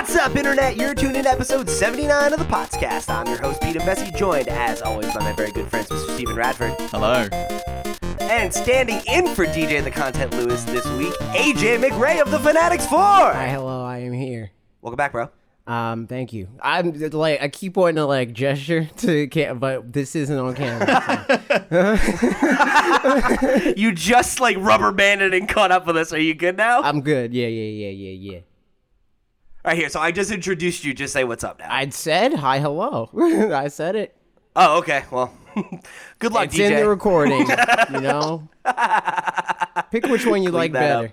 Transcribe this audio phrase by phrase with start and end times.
[0.00, 0.76] What's up, Internet?
[0.78, 3.10] You're tuned in to episode 79 of the PotsCast.
[3.14, 6.14] I'm your host, Peter Messi, joined, as always, by my very good friends, Mr.
[6.14, 6.72] Stephen Radford.
[6.90, 7.28] Hello.
[8.18, 12.88] And standing in for DJ the Content Lewis this week, AJ McRae of the Fanatix
[12.88, 12.98] Four.
[12.98, 14.52] Hi, hello, I am here.
[14.80, 15.28] Welcome back, bro.
[15.66, 16.48] Um, thank you.
[16.62, 21.66] I'm like I keep wanting to like gesture to cam, but this isn't on camera.
[21.70, 21.98] so-
[23.76, 26.10] You just like rubber banded and caught up with us.
[26.14, 26.80] Are you good now?
[26.80, 27.34] I'm good.
[27.34, 28.38] Yeah, yeah, yeah, yeah, yeah.
[29.64, 29.88] Right here.
[29.90, 30.94] So I just introduced you.
[30.94, 31.66] Just say what's up now.
[31.70, 33.10] I said hi, hello.
[33.54, 34.16] I said it.
[34.56, 35.04] oh, okay.
[35.10, 35.34] Well,
[36.18, 36.70] good luck, It's DJ.
[36.70, 37.46] in the recording.
[37.92, 38.48] you know.
[39.90, 41.12] Pick which one you like better.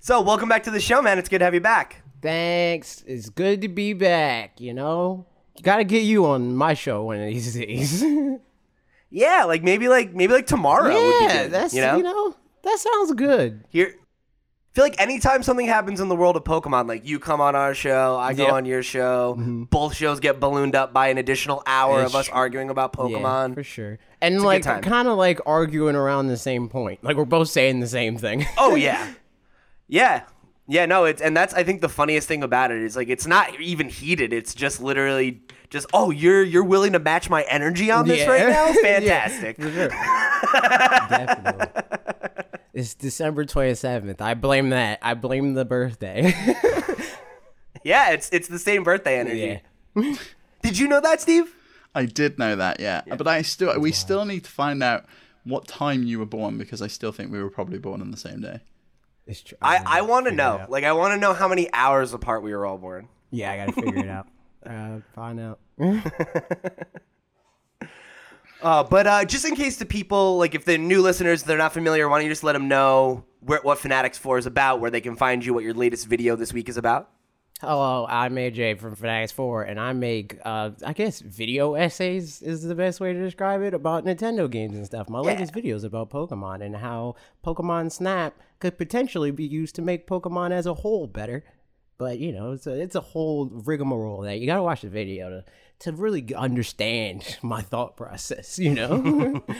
[0.00, 1.18] so, welcome back to the show, man.
[1.18, 2.02] It's good to have you back.
[2.20, 3.04] Thanks.
[3.06, 4.60] It's good to be back.
[4.60, 5.26] You know.
[5.62, 8.02] Gotta get you on my show one of these days.
[9.10, 10.84] Yeah, like maybe like maybe like tomorrow.
[10.94, 12.34] would be yeah, good, that's you know.
[12.64, 13.62] that sounds good.
[13.68, 13.94] Here,
[14.72, 17.74] feel like anytime something happens in the world of Pokemon, like you come on our
[17.74, 18.52] show, I go Yep.
[18.52, 19.64] on your show, Mm-hmm.
[19.64, 23.54] both shows get ballooned up by an additional hour of us arguing about Yeah, Pokemon.
[23.54, 23.98] for sure.
[24.20, 24.82] And a good like time.
[24.82, 27.02] kind of like arguing around the same point.
[27.04, 28.46] Like we're both saying the same thing.
[28.58, 29.12] oh yeah,
[29.88, 30.22] yeah,
[30.68, 30.86] yeah.
[30.86, 33.60] No, it's and that's I think the funniest thing about it is like it's not
[33.60, 34.32] even heated.
[34.32, 38.30] It's just literally just oh you're you're willing to match my energy on this Yeah.
[38.30, 38.66] right now.
[38.82, 39.56] Yeah, Fantastic.
[39.60, 39.88] for sure.
[41.08, 41.66] Definitely.
[42.72, 44.20] It's December 27th.
[44.20, 44.98] I blame that.
[45.02, 46.32] I blame the birthday.
[47.84, 49.60] yeah, it's it's the same birthday energy.
[49.94, 50.14] yeah.
[50.62, 51.54] Did you know that, Steve?
[51.94, 53.02] I did know that, yeah.
[53.06, 55.04] But I still we still need to find out
[55.44, 58.16] what time you were born because I still think we were probably born on the
[58.16, 58.60] same day.
[59.26, 59.58] It's true.
[59.60, 60.66] I, gotta I want to know.
[60.68, 63.08] Like, I want to know how many hours apart we were all born.
[63.30, 64.26] Yeah, I got to figure it out.
[64.64, 65.58] Uh, find out.
[68.62, 71.72] Uh, but uh, just in case the people, like, if the new listeners, they're not
[71.72, 74.90] familiar, why don't you just let them know where, what Fanatix Four is about, where
[74.90, 77.10] they can find you, what your latest video this week is about?
[77.60, 82.62] Hello, I'm AJ from Fanatix Four, and I make, uh, I guess, video essays is
[82.62, 85.08] the best way to describe it about Nintendo games and stuff.
[85.08, 89.82] My latest video is about Pokemon and how Pokemon Snap could potentially be used to
[89.82, 91.44] make Pokemon as a whole better.
[92.02, 95.30] But you know, it's a it's a whole rigmarole that you gotta watch the video
[95.30, 95.44] to
[95.78, 98.58] to really understand my thought process.
[98.58, 99.44] You know,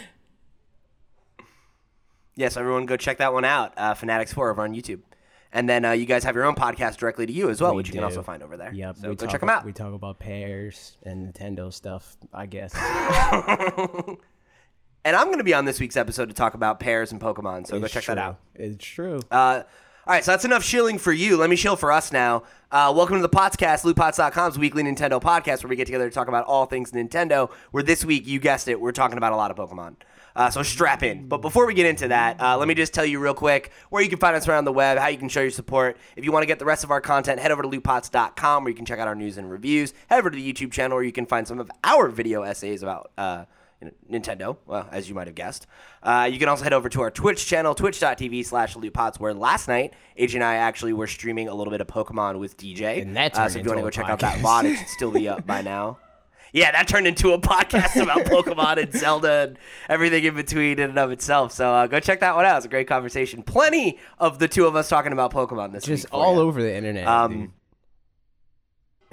[2.35, 3.75] Yes, everyone go check that one out.
[3.77, 5.03] Uh, Fanatix Four over on YouTube.
[5.53, 7.77] And then uh, you guys have your own podcast directly to you as well, We
[7.77, 8.73] which you can also find over there.
[8.75, 8.97] yep.
[8.97, 9.65] So we go talk check them out.
[9.65, 12.17] We talk about pairs and Nintendo stuff.
[12.35, 12.75] I guess.
[15.05, 17.67] And I'm going to be on this week's episode to talk about pairs and Pokemon,
[17.67, 18.39] so go It's check that out.
[18.55, 19.19] It's true.
[19.33, 19.65] Uh,
[20.05, 21.37] all right, so that's enough shilling for you.
[21.37, 22.43] Let me shill for us now.
[22.73, 26.27] Uh, welcome to the PotsCast, lootpots.com's weekly Nintendo podcast, where we get together to talk
[26.27, 27.49] about all things Nintendo.
[27.71, 29.95] Where this week, you guessed it, we're talking about a lot of Pokemon.
[30.35, 31.29] Uh, so strap in.
[31.29, 34.03] But before we get into that, uh, let me just tell you real quick where
[34.03, 35.97] you can find us around the web, how you can show your support.
[36.17, 38.71] If you want to get the rest of our content, head over to lootpots.com, where
[38.71, 39.95] you can check out our news and reviews.
[40.09, 42.83] Head over to the YouTube channel, where you can find some of our video essays
[42.83, 43.12] about.
[44.10, 45.66] Nintendo, well, as you might have guessed.
[46.03, 49.69] Uh, you can also head over to our Twitch channel, twitch.tv slash lootpots, where last
[49.69, 53.03] night, AJ and I actually were streaming a little bit of Pokemon with DJ.
[53.03, 54.62] And that uh, so if you want to go check out that podcast.
[54.62, 55.98] VOD, it should still be up by now.
[56.54, 60.91] Yeah, that turned into a podcast about Pokemon and Zelda and everything in between in
[60.91, 61.53] and of itself.
[61.53, 62.59] So uh, go check that one out.
[62.59, 63.43] It's a great conversation.
[63.43, 66.10] Plenty of the two of us talking about Pokemon this Just week.
[66.10, 66.41] for all ya.
[66.43, 67.06] over the internet.
[67.06, 67.54] Um.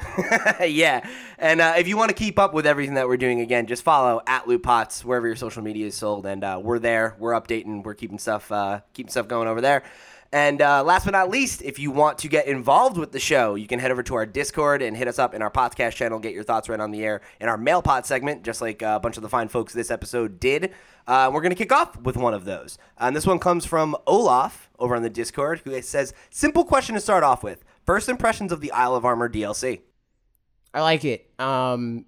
[0.67, 3.67] yeah, and uh, if you want to keep up with everything that we're doing, again,
[3.67, 7.15] just follow at Loot Pots wherever your social media is sold, and uh, we're there.
[7.19, 7.83] We're updating.
[7.83, 9.83] We're keeping stuff, uh, keeping stuff going over there.
[10.31, 13.55] And uh, last but not least, if you want to get involved with the show,
[13.55, 16.19] you can head over to our Discord and hit us up in our podcast channel.
[16.19, 18.93] Get your thoughts right on the air in our mail pot segment, just like uh,
[18.97, 20.71] a bunch of the fine folks this episode did.
[21.07, 22.77] Uh, we're going to kick off with one of those.
[22.99, 27.01] and this one comes from Olaf over on the Discord, who says, "Simple question to
[27.01, 27.63] start off with.
[27.83, 29.81] First impressions of the Isle of Armor DLC."
[30.73, 31.29] I like it.
[31.39, 32.05] Um,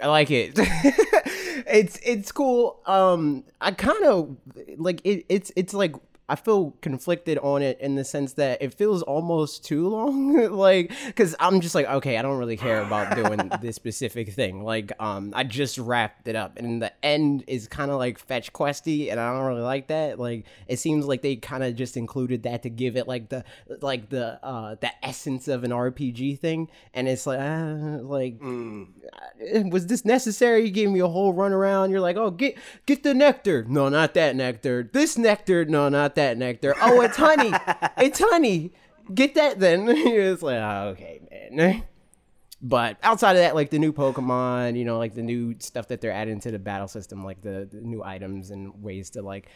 [0.00, 0.52] I like it.
[0.56, 2.80] it's it's cool.
[2.86, 4.36] Um, I kind of
[4.76, 5.24] like it.
[5.28, 5.94] It's it's like
[6.26, 10.34] I feel conflicted on it in the sense that it feels almost too long.
[10.50, 14.64] like, because I'm just like, okay, I don't really care about doing this specific thing.
[14.64, 18.52] Like, um, I just wrapped it up, and the end is kind of like fetch
[18.52, 20.18] questy, and I don't really like that.
[20.18, 23.44] Like, it seems like they kind of just included that to give it like the
[23.80, 28.40] like the uh the essence of an RPG thing, and it's like, uh, like
[29.70, 30.64] was this necessary?
[30.64, 31.90] You gave me a whole run around.
[31.90, 32.56] You're like, oh, get
[32.86, 33.64] get the nectar.
[33.68, 34.88] No, not that nectar.
[34.90, 35.64] This nectar.
[35.64, 36.74] No, not that nectar.
[36.80, 37.52] Oh, it's honey.
[37.98, 38.72] it's honey.
[39.12, 39.86] Get that then.
[39.88, 41.20] it's like, oh, okay,
[41.50, 41.84] man.
[42.62, 46.00] But outside of that, like the new Pokemon, you know, like the new stuff that
[46.00, 49.48] they're adding to the battle system, like the, the new items and ways to like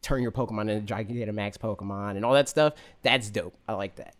[0.00, 2.74] turn your Pokemon into Gigantamax Pokemon and all that stuff.
[3.02, 3.56] That's dope.
[3.66, 4.14] I like that.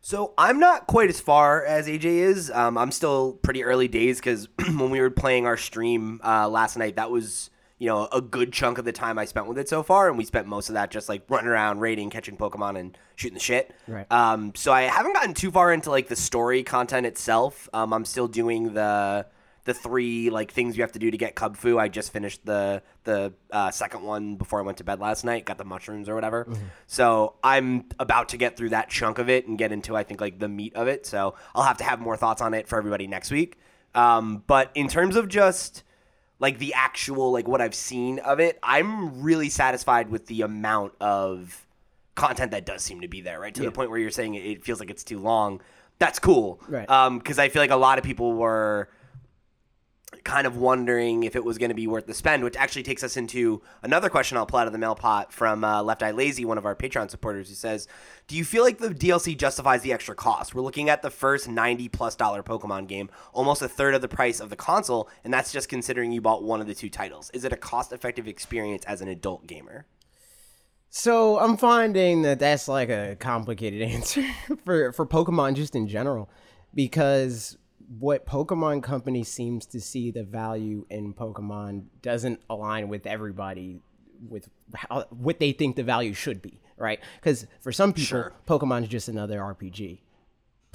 [0.00, 2.50] So I'm not quite as far as AJ is.
[2.52, 6.76] Um, I'm still pretty early days because when we were playing our stream uh, last
[6.76, 9.68] night, that was you know a good chunk of the time I spent with it
[9.68, 12.78] so far, and we spent most of that just like running around, raiding, catching Pokemon,
[12.78, 13.74] and shooting the shit.
[13.86, 14.10] Right.
[14.10, 17.68] Um, so I haven't gotten too far into like the story content itself.
[17.72, 19.26] Um, I'm still doing the
[19.66, 21.78] the three like things you have to do to get Kubfu.
[21.78, 25.44] I just finished the the uh, second one before I went to bed last night.
[25.44, 26.48] Got the mushrooms or whatever.
[26.86, 30.20] So I'm about to get through that chunk of it and get into I think
[30.20, 31.04] like the meat of it.
[31.04, 33.58] So I'll have to have more thoughts on it for everybody next week.
[33.94, 35.82] Um, but in terms of just
[36.38, 40.94] like the actual like what I've seen of it, I'm really satisfied with the amount
[41.00, 41.66] of
[42.14, 43.40] content that does seem to be there.
[43.40, 45.60] Right to the point where you're saying it, it feels like it's too long.
[45.98, 46.60] That's cool.
[46.68, 46.88] Right.
[46.90, 48.90] Um, because I feel like a lot of people were
[50.26, 53.04] kind of wondering if it was going to be worth the spend, which actually takes
[53.04, 56.10] us into another question I'll pull out of the mail pot from uh, Left Eye
[56.10, 57.86] Lazy, one of our Patreon supporters, who says,
[58.26, 60.54] "Do you feel like the DLC justifies the extra cost?
[60.54, 64.08] We're looking at the first ninety plus dollar Pokemon game, almost a third of the
[64.08, 67.30] price of the console, and that's just considering you bought one of the two titles.
[67.30, 69.86] Is it a cost effective experience as an adult gamer?"
[70.90, 74.24] So I'm finding that that's like a complicated answer
[74.64, 76.28] for for Pokemon just in general,
[76.74, 77.56] because
[77.98, 83.80] what Pokemon Company seems to see the value in Pokemon doesn't align with everybody
[84.28, 87.00] with how, what they think the value should be, right?
[87.16, 88.32] Because for some people, Sure.
[88.46, 90.00] Pokemon's just another RPG.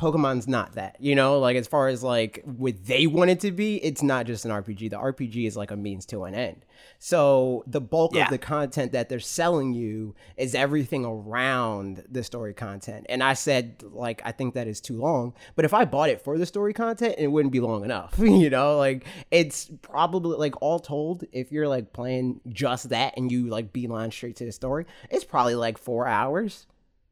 [0.02, 3.52] Pokemon's not that, you know, like as far as like what they want it to
[3.52, 4.90] be, it's not just an RPG.
[4.90, 6.66] The RPG is like a means to an end.
[6.98, 8.24] So the bulk Yeah.
[8.24, 13.06] of the content that they're selling you is everything around the story content.
[13.10, 15.36] And I said, like, I think that is too long.
[15.56, 18.16] But if I bought it for the story content, it wouldn't be long enough.
[18.20, 23.32] you know, like it's probably like all told, if you're like playing just that and
[23.32, 26.66] you like beeline straight to the story, it's probably like four hours,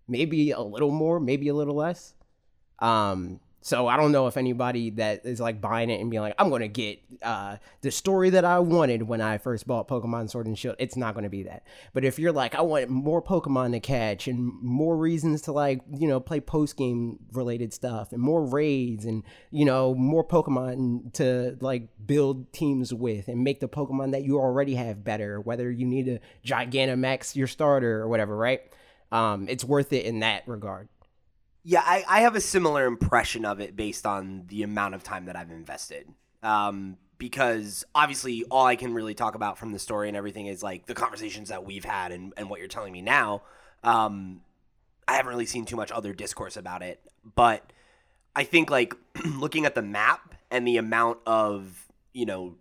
[0.07, 2.15] maybe a little more, maybe a little less.
[2.81, 6.35] Um, so I don't know if anybody that is like buying it and being like,
[6.39, 10.47] I'm gonna get uh, the story that I wanted when I first bought Pokemon Sword
[10.47, 10.77] and Shield.
[10.79, 11.63] It's not gonna be that.
[11.93, 15.81] But if you're like, I want more Pokemon to catch and more reasons to like,
[15.93, 21.13] you know, play post game related stuff and more raids and you know more Pokemon
[21.13, 25.41] to like build teams with and make the Pokemon that you already have better.
[25.41, 28.61] Whether you need to Gigantamax your starter or whatever, right?
[29.11, 30.87] Um, it's worth it in that regard.
[31.63, 35.25] Yeah, I, I have a similar impression of it based on the amount of time
[35.25, 36.07] that I've invested.
[36.41, 40.63] Um, because obviously, all I can really talk about from the story and everything is
[40.63, 43.43] like the conversations that we've had and, and what you're telling me now.
[43.83, 44.41] Um,
[45.07, 47.01] I haven't really seen too much other discourse about it,
[47.35, 47.73] but
[48.35, 48.93] I think like
[49.25, 52.55] looking at the map and the amount of, you know,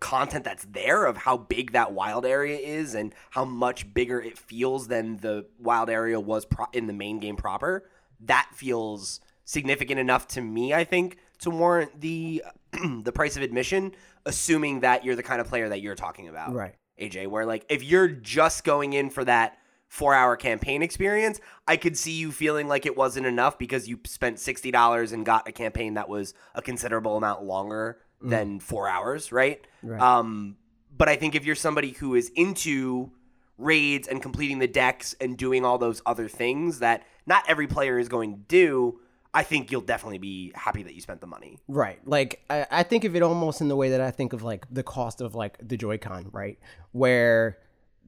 [0.00, 4.38] content that's there of how big that wild area is and how much bigger it
[4.38, 7.84] feels than the wild area was pro- in the main game proper
[8.26, 12.42] that feels significant enough to me i think to warrant the
[13.02, 13.92] the price of admission
[14.26, 16.74] assuming that you're the kind of player that you're talking about Right.
[17.00, 19.56] aj where like if you're just going in for that
[19.88, 23.98] four hour campaign experience i could see you feeling like it wasn't enough because you
[24.04, 29.32] spent $60 and got a campaign that was a considerable amount longer than four hours
[29.32, 30.00] right Right.
[30.00, 30.56] um,
[30.96, 33.10] but I think if you're somebody who is into
[33.56, 37.98] raids and completing the dex and doing all those other things that not every player
[37.98, 39.00] is going to do,
[39.32, 41.58] I think you'll definitely be happy that you spent the money.
[41.68, 42.00] Right.
[42.06, 44.66] Like I, I think of it almost in the way that I think of like
[44.70, 46.58] the cost of like the Joy-Con, right?
[46.92, 47.58] Where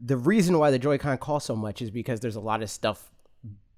[0.02, 3.10] the reason why the Joy-Con costs so much is because there's a lot of stuff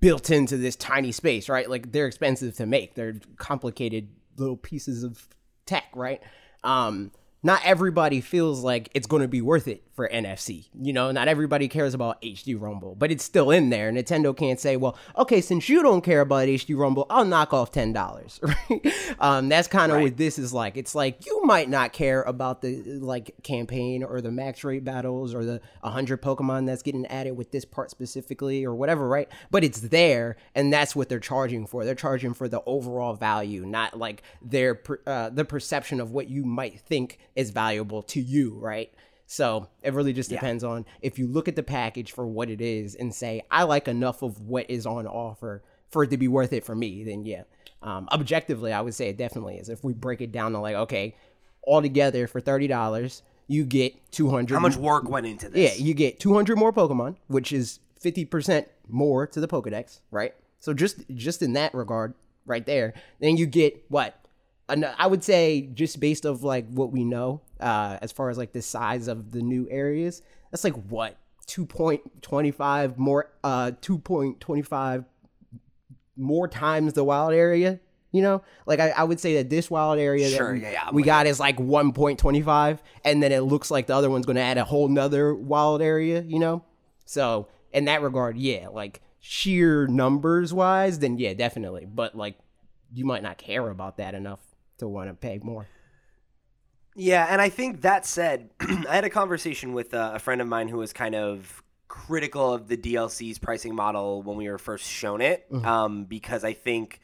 [0.01, 1.69] built into this tiny space, right?
[1.69, 2.95] Like they're expensive to make.
[2.95, 5.29] They're complicated little pieces of
[5.67, 6.23] tech, right?
[6.63, 7.13] Um
[7.43, 10.67] not everybody feels like it's going to be worth it for NFC.
[10.79, 13.93] You know, not everybody cares about HD Rumble, but it's still in there.
[13.93, 17.71] Nintendo can't say, well, okay, since you don't care about HD Rumble, I'll knock off
[17.71, 17.95] $10,
[18.43, 19.15] right?
[19.21, 20.77] Um, that's kind of what this is like.
[20.77, 25.33] It's like you might not care about the like campaign or the max raid battles
[25.33, 29.29] or the 100 Pokemon that's getting added with this part specifically or whatever, right?
[29.53, 31.85] But it's there, and that's what they're charging for.
[31.85, 36.45] They're charging for the overall value, not like their uh, the perception of what you
[36.45, 38.93] might think is valuable to you, right?
[39.27, 42.61] So it really just depends on if you look at the package for what it
[42.61, 46.29] is and say, I like enough of what is on offer for it to be
[46.29, 47.45] worth it for me, then yeah.
[47.83, 49.69] Um, objectively, I would say it definitely is.
[49.69, 51.17] If we break it down to like, okay,
[51.63, 54.55] all together for thirty dollars, you get two hundred.
[54.55, 55.79] How much work went into this?
[55.79, 60.35] Yeah, you get 200 more Pokemon, which is 50% more to the Pokedex, right?
[60.61, 62.15] So just just in that regard,
[62.47, 64.24] right there, then you get what
[64.69, 68.39] an- I would say just based of like what we know, uh, as far as
[68.39, 71.17] like the size of the new areas, that's like what
[71.47, 75.05] two point twenty five more, uh, two point twenty five
[76.17, 77.81] more times the wild area.
[78.13, 80.71] You know, like I, I would say that this wild area Sure, that we, yeah,
[80.71, 83.95] yeah, we got is like one point twenty five, and then it looks like the
[83.97, 86.23] other one's going to add a whole nother wild area.
[86.23, 86.65] You know,
[87.05, 91.87] so in that regard, yeah, like sheer numbers wise, then yeah, definitely.
[91.87, 92.39] But like,
[92.93, 94.54] you might not care about that enough
[94.89, 95.67] want to pay more.
[96.97, 100.47] Yeah, and I think that said, I had a conversation with uh, a friend of
[100.47, 104.89] mine who was kind of critical of the DLC's pricing model when we were first
[104.89, 107.01] shown it, um, because I think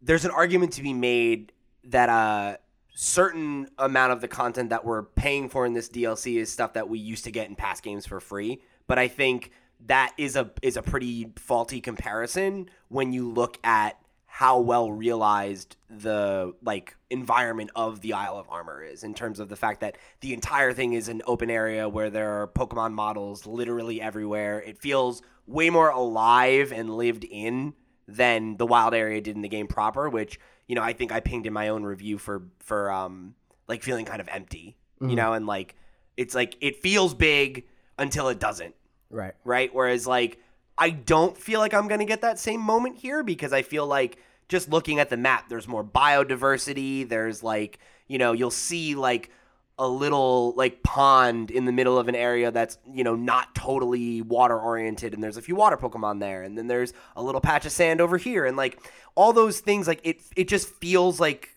[0.00, 1.52] there's an argument to be made
[1.84, 2.58] that a
[2.94, 6.88] certain amount of the content that we're paying for in this DLC is stuff that
[6.88, 8.60] we used to get in past games for free.
[8.86, 9.50] But I think
[9.86, 13.98] that is a is a pretty faulty comparison when you look at
[14.34, 19.50] how well realized the like environment of the Isle of Armor is in terms of
[19.50, 23.46] the fact that the entire thing is an open area where there are Pokemon models
[23.46, 24.58] literally everywhere.
[24.62, 27.74] It feels way more alive and lived in
[28.08, 31.20] than the wild area did in the game proper, which, you know, I think I
[31.20, 33.34] pinged in my own review for for um
[33.68, 34.78] like feeling kind of empty.
[35.02, 35.74] You know, and like
[36.16, 37.66] it's like it feels big
[37.98, 38.74] until it doesn't
[39.10, 39.34] Right.
[39.44, 39.68] right?
[39.74, 40.38] Whereas like
[40.78, 44.18] I don't feel like I'm gonna get that same moment here because I feel like
[44.48, 47.08] just looking at the map, there's more biodiversity.
[47.08, 49.30] There's like you know you'll see like
[49.78, 54.20] a little like pond in the middle of an area that's you know not totally
[54.22, 57.64] water oriented and there's a few water pokemon there and then there's a little patch
[57.64, 58.78] of sand over here and like
[59.14, 61.52] all those things like it it just feels like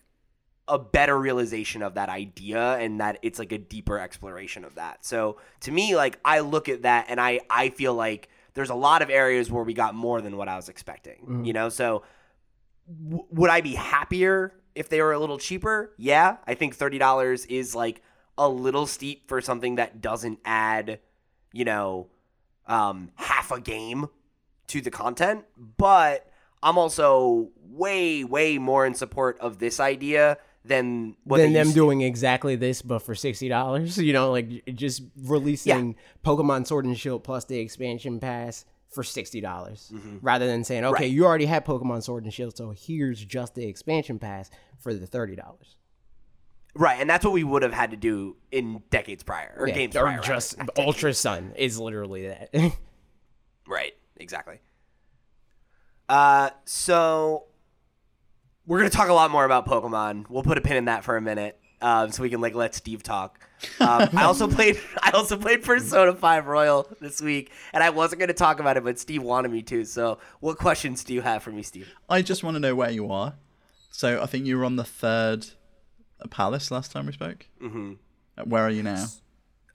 [0.67, 5.05] a better realization of that idea and that it's like a deeper exploration of that.
[5.05, 8.75] So to me, like I look at that and I I feel like there's a
[8.75, 11.45] lot of areas where we got more than what I was expecting.
[11.45, 12.03] You know, so
[12.87, 15.93] w- would I be happier if they were a little cheaper?
[15.97, 18.01] Yeah, I think thirty dollars is like
[18.37, 20.99] a little steep for something that doesn't add,
[21.53, 22.07] you know,
[22.65, 24.07] um, half a game
[24.67, 25.45] to the content.
[25.55, 26.29] But
[26.63, 32.01] I'm also way way more in support of this idea than what than them doing
[32.01, 33.97] exactly this, but for sixty dollars.
[34.05, 39.41] You know, like just releasing Pokemon Sword and Shield plus the expansion pass for sixty
[39.41, 39.91] dollars,
[40.21, 41.11] rather than saying, okay, Right.
[41.11, 45.05] you already have Pokemon Sword and Shield, so here's just the expansion pass for the
[45.07, 45.75] thirty dollars.
[46.75, 49.95] right, and that's what we would have had to do in decades prior or games
[49.95, 50.15] or prior.
[50.17, 50.27] rather.
[50.27, 52.49] just Ultra Sun is literally that.
[53.67, 54.59] Right, exactly.
[56.07, 57.45] Uh, so
[58.67, 60.29] we're gonna talk a lot more about Pokemon.
[60.29, 62.75] We'll put a pin in that for a minute, um, so we can like let
[62.75, 63.39] Steve talk.
[63.79, 64.79] Um, I also played.
[65.01, 68.83] I also played Persona Five Royal this week, and I wasn't gonna talk about it,
[68.83, 69.85] but Steve wanted me to.
[69.85, 71.93] So, what questions do you have for me, Steve?
[72.09, 73.35] I just want to know where you are.
[73.95, 75.47] So I think you were on the third
[76.29, 77.47] palace last time we spoke.
[77.61, 77.93] Mm-hmm.
[78.43, 79.05] Where are you now?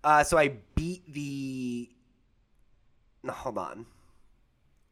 [0.04, 1.88] Uh, so I beat the.
[3.22, 3.86] No, hold on.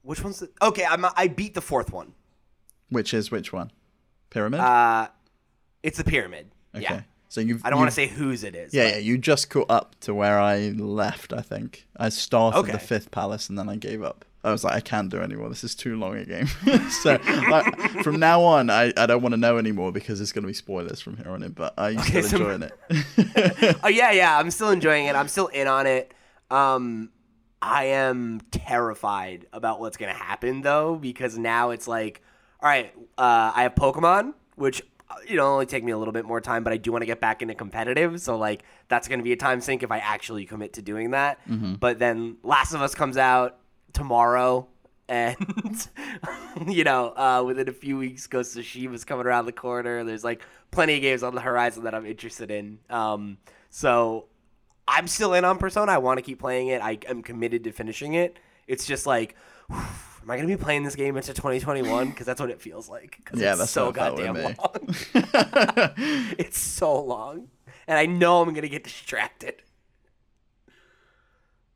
[0.01, 0.51] Which one's the?
[0.63, 1.05] Okay, I'm.
[1.15, 2.15] I beat the fourth one.
[2.89, 3.71] Which is which one?
[4.31, 4.61] Pyramid.
[4.61, 5.09] Uh,
[5.83, 6.51] it's the pyramid.
[6.75, 6.83] okay.
[6.85, 7.01] Yeah.
[7.31, 7.65] So you've.
[7.65, 8.73] I don't want to say whose it is.
[8.73, 8.99] Yeah, but- yeah.
[9.01, 11.33] You just caught up to where I left.
[11.33, 12.73] I think I started Okay.
[12.73, 14.25] the fifth palace and then I gave up.
[14.45, 15.49] I was like, I can't do anymore.
[15.49, 16.47] This is too long a game.
[17.03, 17.19] so
[17.51, 20.47] like, from now on, I, I don't want to know anymore because it's going to
[20.47, 21.51] be spoilers from here on in.
[21.53, 23.77] But I'm still so- enjoying it.
[23.83, 24.39] Oh yeah, yeah.
[24.39, 25.15] I'm still enjoying it.
[25.17, 26.15] I'm still in on it.
[26.51, 27.11] Um,
[27.61, 32.23] I am terrified about what's gonna happen though because now it's like,
[32.61, 34.83] all right, uh, I have Pokemon, which
[35.27, 37.07] you know only take me a little bit more time, but I do want to
[37.07, 38.21] get back into competitive.
[38.21, 41.39] So like that's gonna be a time sink if I actually commit to doing that.
[41.81, 43.59] But then Last of Us comes out
[43.93, 44.69] tomorrow.
[45.11, 45.37] And
[46.69, 50.05] you know, uh, within a few weeks, Ghost of Tsushima's coming around the corner.
[50.05, 52.79] There's like plenty of games on the horizon that I'm interested in.
[52.91, 53.39] Um,
[53.71, 54.27] so
[54.87, 55.93] I'm still in on Persona.
[55.93, 56.83] I want to keep playing it.
[56.83, 58.39] I am committed to finishing it.
[58.67, 59.35] It's just like,
[60.29, 62.11] am I gonna be playing this game into 2021?
[62.11, 63.19] Because that's what it feels like.
[63.25, 65.95] 'Cause Yeah, it's that's so what it felt with goddamn long.
[66.39, 67.49] it's so long,
[67.87, 69.63] and I know I'm gonna get distracted.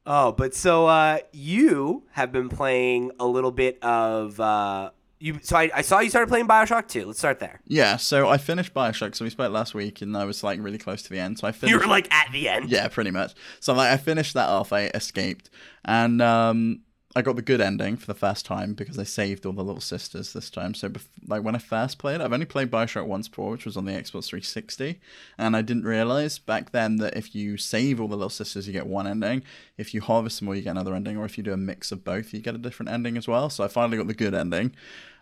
[0.05, 4.91] Oh, but so uh, you have been playing a little bit of uh,
[5.21, 5.39] you.
[5.43, 7.07] So I, I saw you started playing Bioshock 2.
[7.07, 7.61] Let's start there.
[7.69, 7.97] yeah.
[7.97, 9.15] So I finished Bioshock.
[9.15, 11.39] So we spoke last week, and I was like really close to the end.
[11.39, 11.73] So I finished.
[11.73, 12.69] You were like at the end.
[12.69, 13.35] Yeah, pretty much.
[13.61, 14.73] So like I finished that off.
[14.73, 15.51] I escaped,
[15.85, 16.81] and um,
[17.15, 19.83] I got the good ending for the first time because I saved all the little
[19.83, 20.73] sisters this time.
[20.73, 23.77] So, bef- like when I first played, I've only played Bioshock once before, which was
[23.77, 24.99] on the Xbox 360,
[25.37, 28.73] and I didn't realize back then that if you save all the little sisters, you
[28.73, 29.43] get one ending.
[29.77, 31.93] If you harvest them all, you get another ending, or if you do a mix
[31.93, 33.51] of both, you get a different ending as well.
[33.51, 34.75] So I finally got the good ending.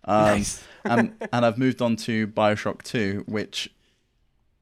[0.05, 0.63] Um, Nice.
[0.85, 3.69] and, and I've moved on to Bioshock 2, which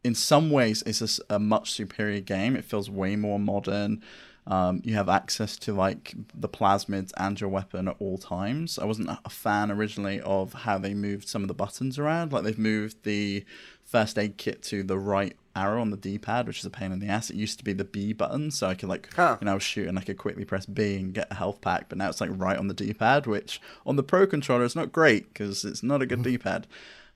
[0.02, 2.56] in some ways is a much superior game.
[2.56, 4.02] It feels way more modern.
[4.48, 8.78] Um, you have access to like the plasmids and your weapon at all times.
[8.78, 12.32] I wasn't a fan originally of how they moved some of the buttons around.
[12.32, 13.44] Like they've moved the
[13.84, 16.98] first aid kit to the right arrow on the D-pad, which is a pain in
[16.98, 17.28] the ass.
[17.28, 19.36] It used to be the B button, so I could like Huh.
[19.38, 21.90] you know I was shooting, I could quickly press B and get a health pack.
[21.90, 24.92] But now it's like right on the D-pad, which on the Pro controller is not
[24.92, 26.66] great because it's not a good D-pad.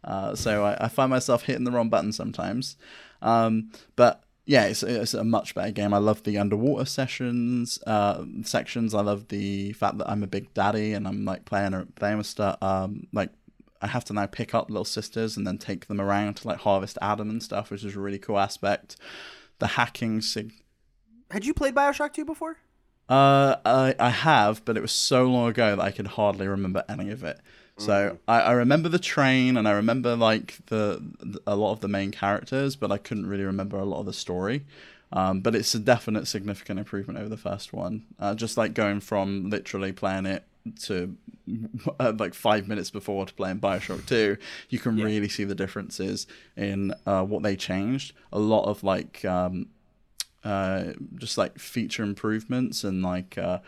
[0.04, 2.76] Uh, so I, I find myself hitting the wrong button sometimes.
[3.22, 5.94] Um, but yeah, it's, it's a much better game.
[5.94, 8.94] I love the underwater sessions, uh, sections.
[8.94, 12.26] I love the fact that I'm a big daddy and I'm like playing playing with
[12.26, 12.60] stuff.
[12.62, 13.30] Um, like
[13.80, 16.58] I have to now pick up little sisters and then take them around to like
[16.58, 18.96] harvest Adam and stuff, which is a really cool aspect.
[19.58, 20.54] The hacking sig-
[21.30, 22.56] Had you played Bioshock 2 before?
[23.08, 26.82] uh, I, I have, but it was so long ago that I can hardly remember
[26.88, 27.40] any of it.
[27.78, 31.02] So I, I remember the train and I remember like the,
[31.46, 34.12] a lot of the main characters, but I couldn't really remember a lot of the
[34.12, 34.64] story.
[35.12, 38.04] Um, but it's a definite significant improvement over the first one.
[38.18, 40.44] Uh, just like going from literally playing it
[40.82, 41.16] to
[42.00, 44.36] uh, like five minutes before to playing Bioshock 2,
[44.70, 46.26] you can really see the differences
[46.56, 48.14] in uh, what they changed.
[48.32, 49.66] A lot of like um,
[50.44, 53.58] uh, just like feature improvements and like uh,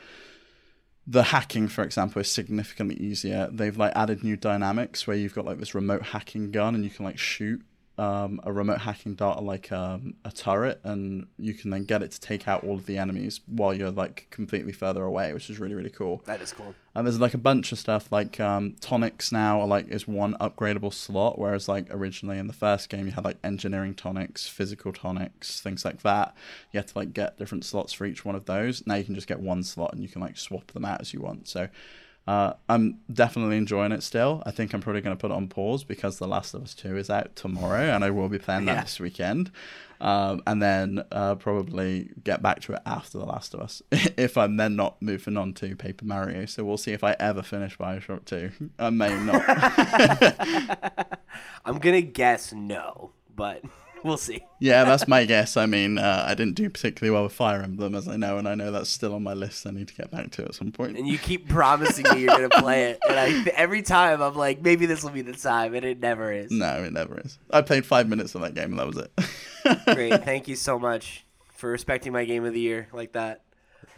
[1.07, 3.49] the hacking, for example, is significantly easier.
[3.53, 6.91] They've like added new dynamics where you've got like this remote hacking gun and you
[6.91, 7.63] can like shoot
[7.97, 12.11] um, a remote hacking dart like um, a turret and you can then get it
[12.11, 15.61] to take out all of the enemies while you're like completely further away, which is
[15.61, 16.23] really really cool.
[16.27, 16.75] That is cool.
[16.97, 20.35] And there's like a bunch of stuff like um, tonics now are like is one
[20.41, 24.93] upgradable slot, whereas like originally in the first game you had like engineering tonics, physical
[24.93, 26.35] tonics, things like that.
[26.73, 28.85] You had to like get different slots for each one of those.
[28.87, 31.15] Now you can just get one slot and you can like swap them out as
[31.15, 31.47] you want.
[31.47, 31.69] So
[32.27, 34.43] uh, I'm definitely enjoying it still.
[34.47, 36.75] I think I'm probably going to put it on pause because The Last of Us
[36.75, 38.83] 2 is out tomorrow and I will be playing that Yeah.
[38.83, 39.51] this weekend.
[40.01, 44.37] Um, and then uh, probably get back to it after The Last of Us if
[44.37, 46.47] I'm then not moving on to Paper Mario.
[46.47, 48.51] So we'll see if I ever finish Bioshock 2.
[48.79, 49.43] I may not.
[51.65, 53.63] I'm going to guess no, but
[54.09, 54.41] we'll see.
[54.59, 55.57] yeah, that's my guess.
[55.57, 58.47] I mean, uh, I didn't do particularly well with Fire Emblem, as I know, and
[58.49, 59.67] I know that's still on my list.
[59.67, 60.97] I need to get back to at some point.
[60.97, 63.01] And you keep promising me you're going to play it.
[63.09, 66.31] And I, every time I'm like, maybe this will be the time, and it never
[66.33, 66.51] is.
[66.51, 67.39] No, it never is.
[67.51, 69.95] I played five minutes of that game, and that was it.
[69.95, 70.25] Great.
[70.25, 73.43] Thank you so much for respecting my game of the year like that.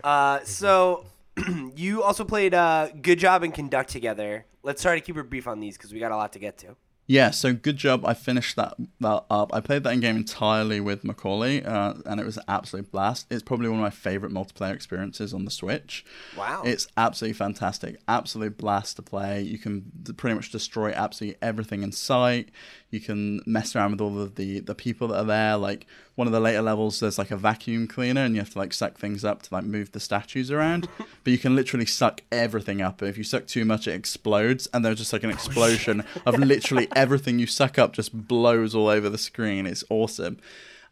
[0.05, 1.05] Uh, so
[1.77, 4.47] you also played uh, Good Job and Conduct together.
[4.62, 6.59] Let's try to keep it brief on these because we got a lot to get
[6.59, 6.77] to.
[7.09, 8.05] Yeah, so good job.
[8.05, 9.55] I finished that that up.
[9.55, 13.27] I played that in game entirely with Macaulay, uh, and it was an absolute blast.
[13.31, 16.05] It's probably one of my favorite multiplayer experiences on the Switch.
[16.37, 16.62] Wow.
[16.64, 18.01] It's absolutely fantastic.
[18.09, 19.42] Absolute blast to play.
[19.42, 22.51] You can pretty much destroy absolutely everything in sight.
[22.90, 25.57] You can mess around with all of the the people that are there.
[25.57, 28.59] Like one of the later levels, there's like a vacuum cleaner, and you have to
[28.59, 30.88] like suck things up to like move the statues around.
[30.99, 33.03] but you can literally suck everything up.
[33.03, 36.88] If you suck too much, it explodes, and there's just like an explosion of literally
[36.96, 39.66] everything you suck up just blows all over the screen.
[39.66, 40.38] It's awesome.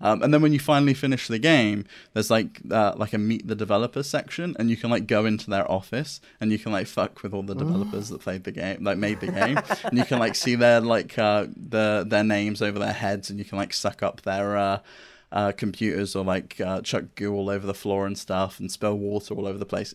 [0.00, 3.46] Um, and then when you finally finish the game, there's like uh, like a meet
[3.46, 6.86] the developers section, and you can like go into their office and you can like
[6.86, 10.04] fuck with all the developers that played the game, like made the game, and you
[10.04, 13.58] can like see their like uh, the their names over their heads, and you can
[13.58, 14.56] like suck up their.
[14.56, 14.78] Uh,
[15.32, 18.96] uh, computers or like uh, chuck goo all over the floor and stuff and spill
[18.96, 19.92] water all over the place.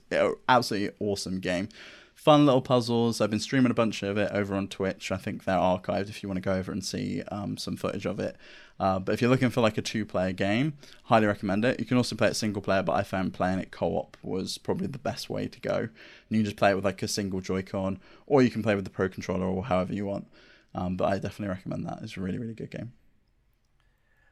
[0.49, 1.69] Absolutely awesome game.
[2.29, 3.21] Fun little puzzles.
[3.21, 5.11] I've been streaming a bunch of it over on Twitch.
[5.11, 8.05] I think they're archived if you want to go over and see um, some footage
[8.05, 8.35] of it.
[8.79, 10.73] Uh, but if you're looking for like a two player game,
[11.05, 11.79] highly recommend it.
[11.79, 14.59] You can also play it single player, but I found playing it co op was
[14.59, 15.75] probably the best way to go.
[15.75, 15.89] And
[16.29, 18.83] you can just play it with like a single Joy-Con, or you can play with
[18.83, 20.27] the Pro controller or however you want.
[20.75, 21.97] Um, but I definitely recommend that.
[22.03, 22.91] It's a really, really good game.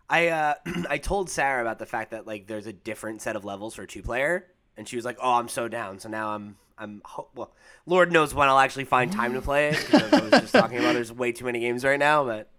[0.08, 0.54] I uh,
[0.88, 3.88] I told Sarah about the fact that like there's a different set of levels for
[3.88, 4.46] two player,
[4.78, 7.52] and she was like, "Oh, I'm so down." So now I'm I'm ho- well,
[7.86, 9.94] Lord knows when I'll actually find time to play it.
[9.94, 12.50] I was just talking about there's way too many games right now, but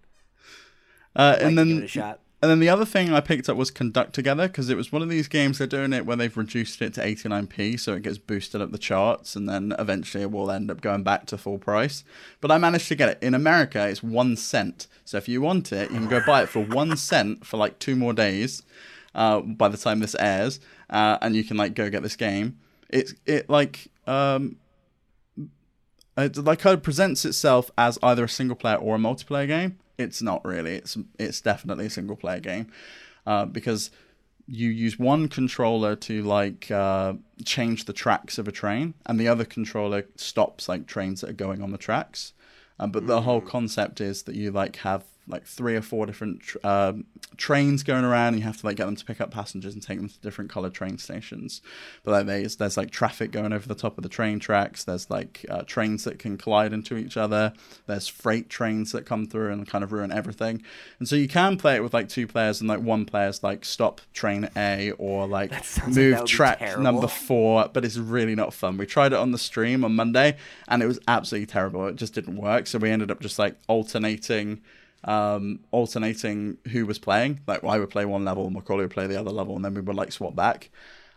[1.17, 2.21] Uh, I'd like and then give it a shot.
[2.41, 5.03] And then the other thing I picked up was Conduct Together because it was one
[5.03, 8.17] of these games they're doing it where they've reduced it to 89p so it gets
[8.17, 11.59] boosted up the charts and then eventually it will end up going back to full
[11.59, 12.05] price.
[12.41, 13.19] But I managed to get it.
[13.21, 14.87] In America, it's one cent.
[15.05, 17.81] So if you want it, you can go buy it for one cent for like
[17.81, 18.63] two more days
[19.17, 22.57] uh, by the time this airs uh, and you can like go get this game.
[22.89, 24.57] It's it like um
[26.19, 29.79] it like kind of presents itself as either a single player or a multiplayer game.
[29.97, 30.77] It's not really.
[30.77, 32.71] It's it's definitely a single player game
[33.27, 33.91] uh, because
[34.47, 39.29] you use one controller to like uh, change the tracks of a train, and the
[39.29, 42.33] other controller stops like trains that are going on the tracks.
[42.81, 46.41] Um, but the whole concept is that you like have like three or four different
[46.41, 47.05] tr- um
[47.37, 48.29] trains going around.
[48.29, 50.19] And you have to like get them to pick up passengers and take them to
[50.21, 51.61] different colored train stations.
[52.03, 54.85] But like there's there's like traffic going over the top of the train tracks.
[54.85, 57.53] There's like uh, trains that can collide into each other.
[57.87, 60.63] There's freight trains that come through and kind of ruin everything.
[60.99, 63.65] And so you can play it with like two players and like one player's like
[63.65, 67.69] stop train A or like like move be track number four.
[67.73, 68.77] But it's really not fun.
[68.77, 70.37] We tried it on the stream on Monday
[70.67, 71.87] and it was absolutely terrible.
[71.87, 72.67] It just didn't work.
[72.67, 74.61] So we ended up just like alternating
[75.05, 77.41] um alternating who was playing.
[77.47, 79.81] Like I would play one level Macaulay would play the other level and then we
[79.81, 80.71] would like swap back.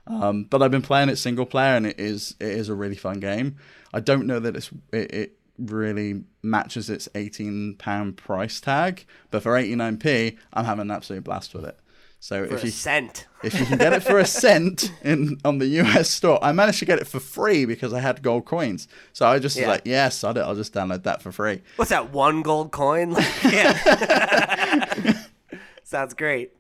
[0.08, 2.96] Um but I've been playing it single player and it is it is a really
[2.96, 3.58] fun game.
[3.94, 9.44] I don't know that it's it, it really matches its 18 pound price tag but
[9.44, 11.78] for 89p I'm having an absolute blast with it
[12.24, 13.26] so For if a you cent.
[13.44, 16.78] if you can get it for a cent in on the US store, I managed
[16.80, 18.88] to get it for free because I had gold coins.
[19.12, 19.70] So I just was Yeah.
[19.70, 21.62] like, yeah, sod it, I'll just download that for free.
[21.78, 22.12] What's that?
[22.12, 23.12] One gold coin?
[23.44, 25.24] yeah.
[25.84, 26.54] Sounds great.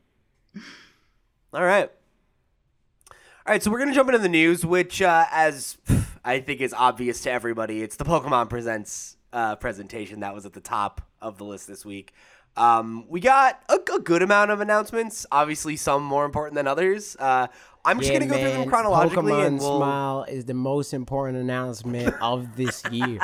[1.54, 1.90] All right.
[3.46, 5.78] All right, so we're gonna jump into the news, which, uh, as
[6.24, 10.54] I think is obvious to everybody, it's the Pokemon Presents uh, presentation that was at
[10.54, 12.14] the top of the list this week.
[12.58, 15.26] Um, we got a, a good amount of announcements.
[15.32, 17.16] Obviously, some more important than others.
[17.20, 17.48] Uh,
[17.86, 19.78] I'm just Yeah, gonna go through them chronologically, Pokemon and we'll.
[19.78, 23.20] Smile is the most important announcement of this year.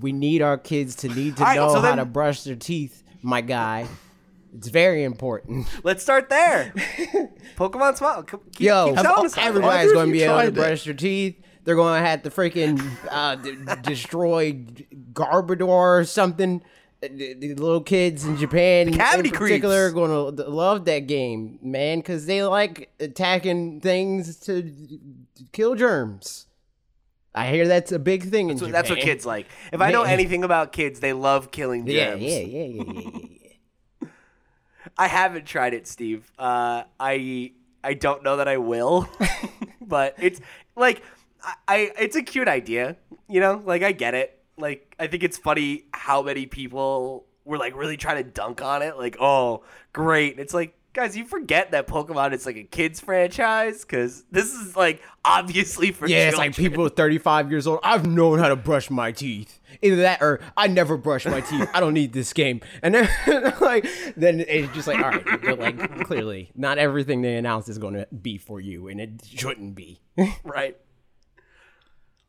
[0.00, 2.42] we need our kids to need to All right, know so how then- to brush
[2.44, 3.86] their teeth, my guy.
[4.56, 5.66] It's very important.
[5.84, 6.72] Let's start there.
[7.56, 8.22] Pokemon Smile.
[8.22, 10.54] Keep, Yo, keep telling us everybody's going to be able to it.
[10.54, 11.36] brush their teeth.
[11.64, 14.52] They're going to have to freaking uh, d- destroy
[15.12, 16.62] Garbodor or something.
[17.00, 21.58] The, the little kids in Japan, cavity in particular, are going to love that game,
[21.62, 24.74] man, because they like attacking things to
[25.52, 26.46] kill germs.
[27.34, 28.72] I hear that's a big thing in So Japan.
[28.72, 29.46] that's what kids like.
[29.72, 32.22] If I know anything about kids, they love killing Yeah, germs.
[32.24, 33.10] yeah, yeah, yeah, yeah,
[34.02, 34.08] yeah.
[34.98, 36.32] I haven't tried it, Steve.
[36.36, 37.52] Uh, I
[37.84, 39.08] I don't know that I will,
[39.80, 40.40] but it's
[40.74, 41.02] like
[41.44, 42.96] I, I it's a cute idea,
[43.28, 43.62] you know.
[43.64, 44.37] Like I get it.
[44.58, 48.82] Like I think it's funny how many people were like really trying to dunk on
[48.82, 48.96] it.
[48.96, 50.38] Like, oh, great!
[50.38, 54.74] It's like guys, you forget that Pokemon is like a kids franchise because this is
[54.74, 56.72] like obviously for Yeah, it's like children.
[56.72, 57.78] people 35 years old.
[57.84, 59.60] I've known how to brush my teeth.
[59.80, 61.68] Either that or I never brush my teeth.
[61.72, 62.60] I don't need this game.
[62.82, 63.08] And then
[63.60, 67.78] like then it's just like all right, but like clearly not everything they announce is
[67.78, 70.00] going to be for you, and it shouldn't be.
[70.44, 70.76] right.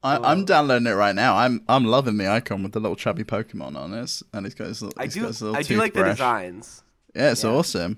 [0.01, 0.23] I, Oh.
[0.23, 1.35] I'm downloading it right now.
[1.35, 4.67] I'm I'm loving the icon with the little chubby Pokemon on it, and he's got
[4.67, 5.21] his, little- I he's do.
[5.21, 6.83] got his little I do like the designs.
[7.15, 7.97] Yeah, it's awesome.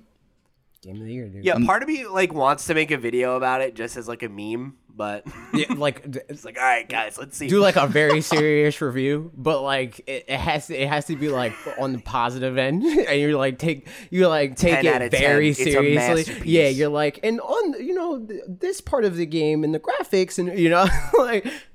[0.82, 1.46] Game of the year, dude.
[1.46, 4.24] Yeah, part of me like wants to make a video about it just as like
[4.24, 7.48] a meme, but Yeah, like it's like, all right, guys, let's see.
[7.48, 11.16] do like a very serious review, but like it, it has to it has to
[11.16, 15.12] be like on the positive end, and you're like take you like take it of
[15.12, 15.20] 10.
[15.22, 16.42] very seriously.
[16.46, 19.80] Yeah, you're like and on you know th- this part of the game and the
[19.80, 20.88] graphics and you know
[21.20, 21.71] like it's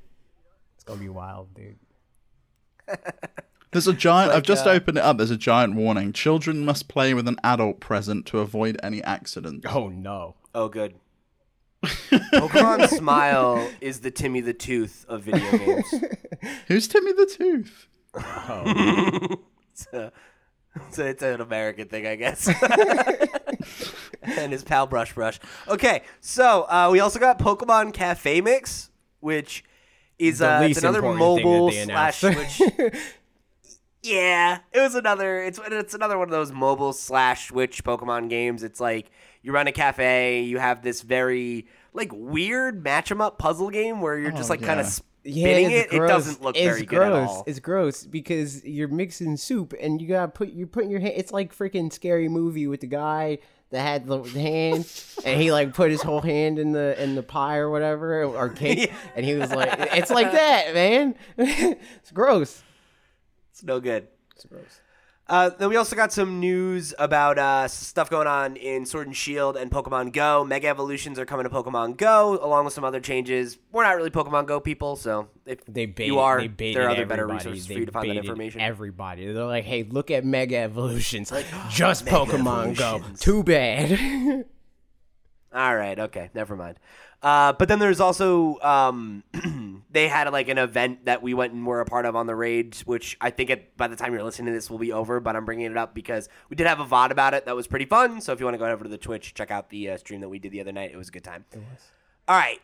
[0.86, 1.78] gonna be wild, dude.
[3.72, 4.32] There's a giant.
[4.32, 5.18] I've just uh, opened it up.
[5.18, 6.12] There's a giant warning.
[6.12, 9.66] Children must play with an adult present to avoid any accident.
[9.68, 10.36] Oh no.
[10.54, 10.94] oh, good.
[11.84, 15.94] Pokemon Smile is the Timmy the Tooth of video games.
[16.68, 17.86] Who's Timmy the Tooth?
[18.14, 20.12] It's, a,
[20.88, 22.48] it's, a- it's an American thing, I guess.
[24.22, 25.38] and his pal Brush Brush.
[25.68, 29.62] Okay, so uh, we also got Pokemon Cafe Mix, which
[30.18, 32.58] is uh, it's another important thing that mobile slash.
[32.58, 32.92] Switch.
[34.02, 35.42] Yeah, it was another.
[35.42, 38.62] It's it's another one of those mobile slash Switch Pokemon games.
[38.62, 39.10] It's like
[39.42, 44.00] you run a cafe, you have this very like weird match 'em up puzzle game
[44.00, 44.86] where you're just Oh, like kind of
[45.24, 45.42] yeah.
[45.48, 45.92] spinning it.
[45.92, 46.98] It doesn't look it's very gross.
[47.00, 47.44] good at all.
[47.48, 51.14] It's gross because you're mixing soup and you gotta put you're putting your hand.
[51.16, 53.38] It's like freaking scary movie with the guy
[53.70, 54.90] that had the hand
[55.24, 58.48] and he like put his whole hand in the in the pie or whatever or
[58.48, 58.96] cake Yeah.
[59.16, 61.14] and he was like, it's like that, man.
[61.38, 62.62] it's gross.
[63.50, 64.06] It's no good.
[64.34, 64.80] It's gross.
[65.28, 69.16] Uh, then we also got some news about uh, stuff going on in Sword and
[69.16, 70.44] Shield and Pokemon Go.
[70.44, 73.58] Mega Evolutions are coming to Pokemon Go, along with some other changes.
[73.72, 76.90] We're not really Pokemon Go people, so if They baited, you are, they there are
[76.90, 78.60] other better resources for you to find that information.
[78.60, 84.44] Everybody, they're like, "Hey, look at Mega Evolutions, like, just Pokemon Go." Too bad.
[85.52, 86.76] All right, okay, never mind.
[87.22, 89.24] Uh, but then there's also um,
[89.90, 92.34] they had like an event that we went and were a part of on the
[92.36, 95.18] raid, which I think it, by the time you're listening to this will be over.
[95.18, 97.66] But I'm bringing it up because we did have a VOD about it that was
[97.66, 98.20] pretty fun.
[98.20, 100.20] So if you want to go over to the Twitch, check out the uh, stream
[100.20, 100.90] that we did the other night.
[100.92, 101.44] It was a good time.
[101.52, 101.82] It was.
[102.28, 102.60] All right,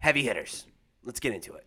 [0.00, 0.66] heavy hitters.
[1.04, 1.64] Let's get into it.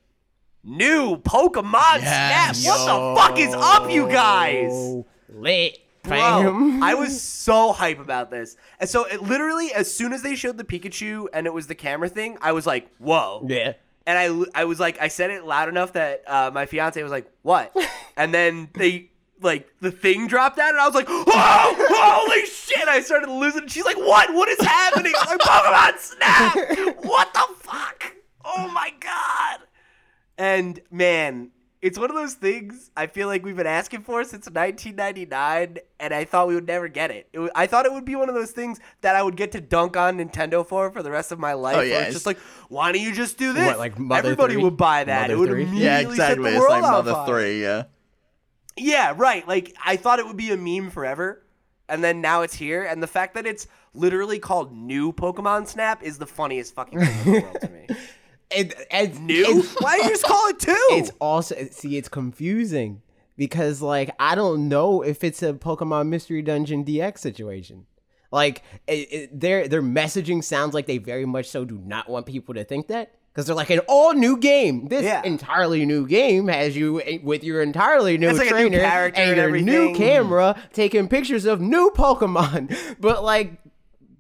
[0.64, 2.60] New Pokemon Yes.
[2.60, 2.78] Snap.
[2.78, 5.04] What the fuck is up, you guys?
[5.30, 5.80] Lit.
[6.08, 6.80] Bro.
[6.82, 8.56] I was so hype about this.
[8.80, 11.76] And so it literally, as soon as they showed the Pikachu and it was the
[11.76, 13.46] camera thing, I was like, whoa.
[13.48, 13.74] Yeah.
[14.08, 17.12] And I, I was like, I said it loud enough that uh, my fiance was
[17.12, 17.76] like, what?
[18.18, 19.10] and then they,
[19.42, 22.88] like, the thing dropped out and I was like, whoa, holy shit.
[22.88, 23.68] I started losing.
[23.68, 24.34] She's like, what?
[24.34, 25.14] What is happening?
[25.20, 26.56] I'm like, Pokemon Snap.
[27.06, 28.14] What the fuck?
[28.44, 29.60] Oh my God.
[30.38, 31.52] And man,
[31.86, 36.14] it's one of those things I feel like we've been asking for since 1999, and
[36.14, 37.30] I thought we would never get it.
[37.32, 39.62] it I thought it would be one of those things that I would get to
[39.62, 41.78] dunk on Nintendo for for the rest of my life.
[41.78, 43.68] Oh, yeah, it's it's- just like, why don't you just do this?
[43.68, 44.64] What, like Everybody 3?
[44.64, 45.22] would buy that.
[45.30, 45.64] Mother it would 3?
[45.64, 46.44] immediately Yeah, set exactly.
[46.44, 47.28] the It's world like Mother fire.
[47.28, 47.62] Three.
[47.62, 47.84] Yeah.
[48.78, 49.48] Yeah, right.
[49.48, 51.46] Like I thought it would be a meme forever,
[51.88, 52.84] and then now it's here.
[52.84, 57.18] And the fact that it's literally called New Pokemon Snap is the funniest fucking thing
[57.20, 57.88] in the world to me.
[58.56, 59.60] It, it's, New?
[59.60, 60.88] It's, Why don't you just call it two?
[60.92, 63.02] it's also see it's confusing
[63.38, 67.86] because like I don't know if it's a Pokemon Mystery Dungeon DX situation.
[68.32, 72.26] Like it, it, their their messaging sounds like they very much so do not want
[72.26, 74.88] people to think that because they're like an all new game.
[74.88, 75.22] This Yeah.
[75.24, 79.52] entirely new game has you with your entirely new like new trainer character and and
[79.56, 82.76] your new camera taking pictures of new Pokemon.
[83.00, 83.54] But like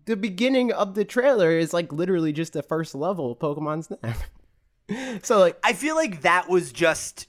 [0.06, 5.24] the beginning of the trailer is like literally just the first level of Pokemon Snap.
[5.24, 7.28] so like I feel like that was just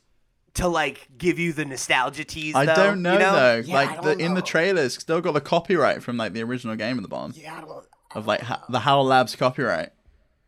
[0.54, 2.54] to like give you the nostalgia tease.
[2.54, 3.32] I though, don't know, you know?
[3.34, 3.56] though.
[3.56, 4.46] Yeah, like don't the, in the know.
[4.46, 7.60] trailers, still got the copyright from like the original game at the bottom yeah, I
[7.60, 9.90] don't of like ha- the HAL Labs copyright.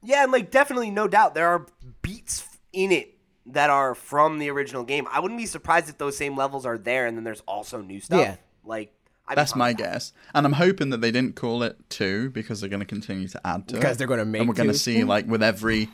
[0.03, 1.67] Yeah, and like definitely, no doubt, there are
[2.03, 3.15] beats in it
[3.47, 5.07] that are from the original game.
[5.11, 8.01] I wouldn't be surprised if those same levels are there, and then there's also new
[8.01, 8.21] stuff.
[8.21, 8.37] Yeah.
[8.65, 8.93] like
[9.29, 9.79] I'd That's my that.
[9.79, 13.29] guess, and I'm hoping that they didn't call it two because they're going to continue
[13.29, 13.81] to add to it.
[13.81, 15.89] Because they're gonna make and we're going to see like with every.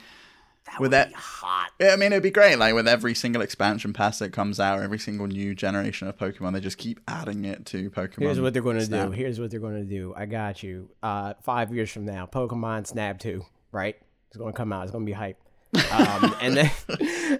[0.67, 1.73] That With would that- be hot.
[1.83, 2.57] I mean, it'd be great.
[2.59, 6.55] Like with every single expansion pass that comes out, every single new generation of Pokemon,
[6.55, 8.21] they just keep adding it to Pokemon.
[8.21, 9.11] Here's what they're going to do.
[9.11, 10.15] Here's what they're going to do.
[10.17, 10.89] I got you.
[11.03, 13.97] Uh, five years from now, Pokemon Snap 2, right?
[14.29, 14.85] It's going to come out.
[14.85, 15.39] It's going to be hype.
[15.93, 16.71] Um, and then,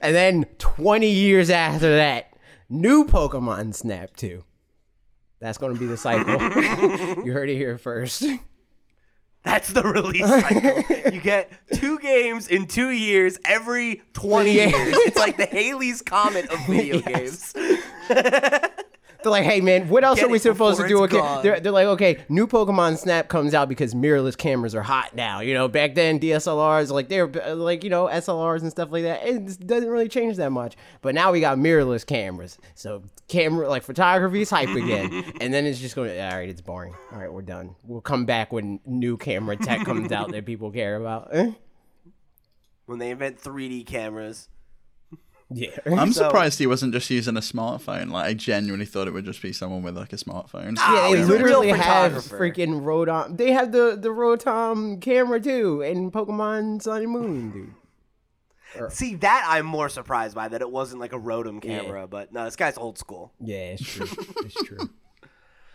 [0.03, 2.37] and then 20 years after that,
[2.69, 4.45] new Pokemon Snap 2.
[5.45, 6.41] That's going to be the cycle.
[7.23, 8.25] you heard it here first.
[9.43, 11.13] That's the release cycle.
[11.13, 14.69] you get two games in two years every 20 Yeah.
[14.69, 14.97] years.
[15.01, 17.53] It's like the Halley's Comet of video Yes.
[17.53, 17.77] games.
[19.25, 21.03] They're like, hey man, what else Get are we supposed to do?
[21.05, 25.17] Okay, they're, they're like, okay, new Pokemon Snap comes out because mirrorless cameras are hot
[25.17, 25.41] now.
[25.41, 29.27] You know, back then DSLRs, like they're like you know SLRs and stuff like that.
[29.27, 30.77] It doesn't really change that much.
[31.01, 35.33] But now we got mirrorless cameras, so camera like photography is hype again.
[35.41, 36.95] and then it's just going, all right, it's boring.
[37.13, 37.75] All right, we're done.
[37.85, 41.29] We'll come back when new camera tech comes out that people care about.
[41.33, 41.53] Eh?
[42.87, 44.49] When they invent 3D cameras.
[45.55, 45.71] Yeah.
[45.87, 48.11] I'm So- surprised he wasn't just using a smartphone.
[48.11, 50.75] Like I genuinely thought it would just be someone with like a smartphone.
[50.79, 53.37] Ah, yeah, Oh, they he's literally have freaking Rotom.
[53.37, 57.75] They have the the Rotom camera too in Pokemon Sun and Moon, dude.
[58.93, 62.45] See, that I'm more surprised by that it wasn't like a Rotom camera, but no,
[62.45, 63.33] this guy's old school.
[63.41, 64.07] Yeah, it's true.
[64.45, 64.91] it's true.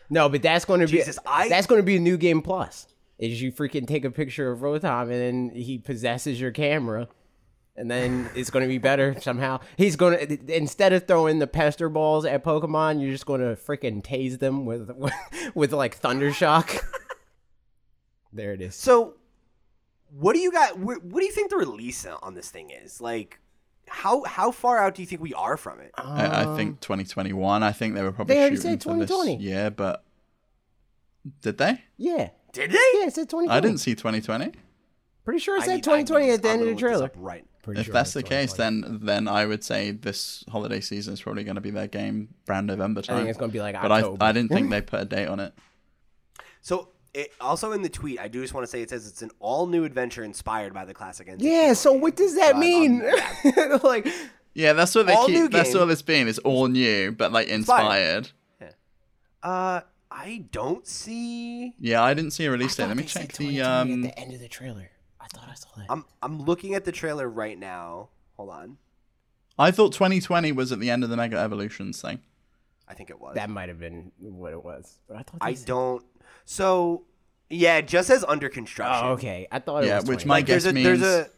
[0.09, 2.41] No, but that's going to be Jesus, I- that's going to be a new game
[2.41, 2.87] plus.
[3.17, 7.07] Is you freaking take a picture of Rotom and then he possesses your camera,
[7.79, 9.61] and then it's going to be better somehow.
[9.77, 13.55] He's going to instead of throwing the pester balls at Pokemon, you're just going to
[13.55, 15.13] freaking tase them with with,
[15.55, 16.75] with like thunder shock.
[18.33, 18.75] there it is.
[18.75, 19.15] So,
[20.11, 20.77] what do you got?
[20.77, 22.99] What, what do you think the release on this thing is?
[22.99, 23.39] Like,
[23.87, 25.91] how how far out do you think we are from it?
[25.95, 27.63] I, I um, think 2021.
[27.63, 29.41] I think they were probably They already shooting said for this 2020.
[29.43, 30.03] year, but
[31.41, 31.81] did they?
[31.97, 32.75] Yeah, Did they?
[32.95, 33.49] yeah, it said 2020.
[33.49, 34.51] I didn't see 2020.
[35.23, 37.11] Pretty sure it said I need 2020 this- at the I'm end of the trailer.
[37.15, 37.45] Right.
[37.69, 38.97] Pretty If sure that's it the case, 2020.
[38.99, 42.29] then then I would say this holiday season is probably going to be their game
[42.49, 43.15] around November time.
[43.15, 44.23] I think it's going to be like but October.
[44.23, 45.53] I I didn't think they put a date on it.
[46.61, 49.21] So, it, also in the tweet, I do just want to say it says it's
[49.21, 52.57] an all new adventure inspired by the classic N64 Yeah, so what does that So
[52.57, 53.01] mean?
[53.03, 54.07] I'm- like,
[54.53, 55.51] Yeah, that's what they All new keep.
[55.53, 55.81] That's game.
[55.81, 56.27] all it's been.
[56.27, 58.29] It's all new, but like inspired.
[58.61, 58.71] Yeah.
[59.41, 61.73] Uh, I don't see.
[61.79, 62.87] Yeah, I didn't see a release date.
[62.87, 64.03] Let me check the um.
[64.05, 64.89] at the end of the trailer.
[65.35, 65.85] I thought I saw that.
[65.89, 68.09] I'm I'm looking at the trailer right now.
[68.37, 68.77] Hold on.
[69.57, 72.19] I thought 2020 was at the end of the Mega Evolutions thing.
[72.87, 73.35] I think it was.
[73.35, 76.05] that might have been what it was, but I thought I they said- don't.
[76.45, 77.03] So
[77.49, 79.05] Yeah, it just says under construction.
[79.07, 79.47] Oh, okay.
[79.51, 80.27] I thought it Yeah, was which 20.
[80.27, 81.29] my Like there's a guess there's a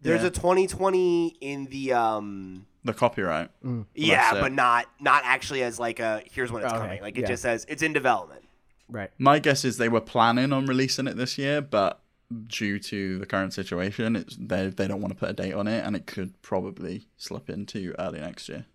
[0.00, 0.28] there's Yeah.
[0.28, 3.50] a 2020 in the um The copyright.
[3.94, 4.40] yeah, it.
[4.40, 7.02] but not not actually as like a here's when it's Okay, coming.
[7.02, 7.26] Like it yeah.
[7.28, 8.42] just says it's in development.
[8.88, 9.10] right.
[9.18, 12.00] My guess is they were planning on releasing it this year, but
[12.46, 15.66] due to the current situation, it's they they don't want to put a date on
[15.66, 18.66] it, and it could probably slip into early next year.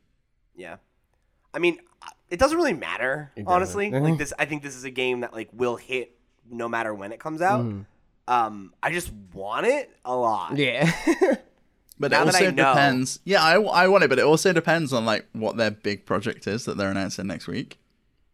[0.56, 0.78] Yeah.
[1.54, 3.90] I mean, uh, it doesn't really matter, It honestly.
[3.90, 4.04] doesn't.
[4.04, 4.18] Like mm-hmm.
[4.20, 6.18] this I think this is a game that like will hit
[6.50, 7.64] no matter when it comes out.
[7.64, 7.86] Mm.
[8.28, 10.58] Um I just want it a lot.
[10.58, 10.92] Yeah.
[12.00, 13.20] But Now it that also I know- depends.
[13.24, 16.48] Yeah, I, I want it, but it also depends on like what their big project
[16.48, 17.78] is that they're announcing next week.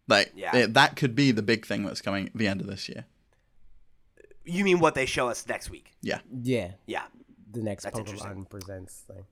[0.07, 0.55] Like Yeah.
[0.55, 3.05] it, that could be the big thing that's coming at the end of this year.
[4.49, 5.91] You mean what they show us next week?
[6.01, 6.19] Yeah.
[6.43, 6.71] yeah.
[6.85, 7.03] Yeah.
[7.51, 8.45] The next That's interesting.
[8.45, 9.23] Pokemon Presents thing.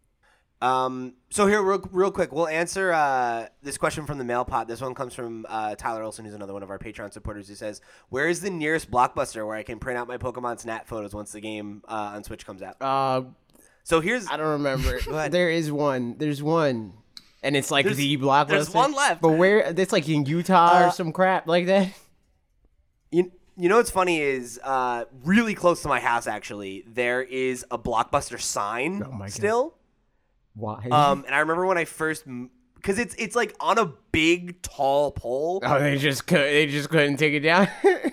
[0.59, 4.67] Um, so here, real, real quick, we'll answer uh, this question from the mail pot.
[4.67, 7.53] This one comes from uh, Tyler Olson, who's another one of our Patreon supporters, who
[7.53, 11.13] says, "Where is the nearest blockbuster where I can print out my Pokemon Snap photos
[11.13, 13.21] once the game uh, on Switch comes out?" Uh,
[13.83, 14.97] So here's I don't remember.
[15.11, 15.31] ahead.
[15.31, 16.15] there is one.
[16.17, 16.93] There's one.
[17.43, 18.47] And it's like There's- the blockbuster.
[18.47, 19.21] there's one left.
[19.21, 19.59] But where?
[19.59, 21.89] It's like in Utah Uh, or some crap like that.
[23.11, 26.27] you, you know what's funny is uh, really close to my house.
[26.27, 29.31] Actually, there is a blockbuster sign Oh my God.
[29.31, 29.73] still.
[30.55, 30.87] Why?
[30.91, 32.25] Um, and I remember when I first
[32.75, 35.59] because it's it's like on a big tall pole.
[35.63, 36.39] oh, they just could.
[36.39, 37.67] They just couldn't take it down.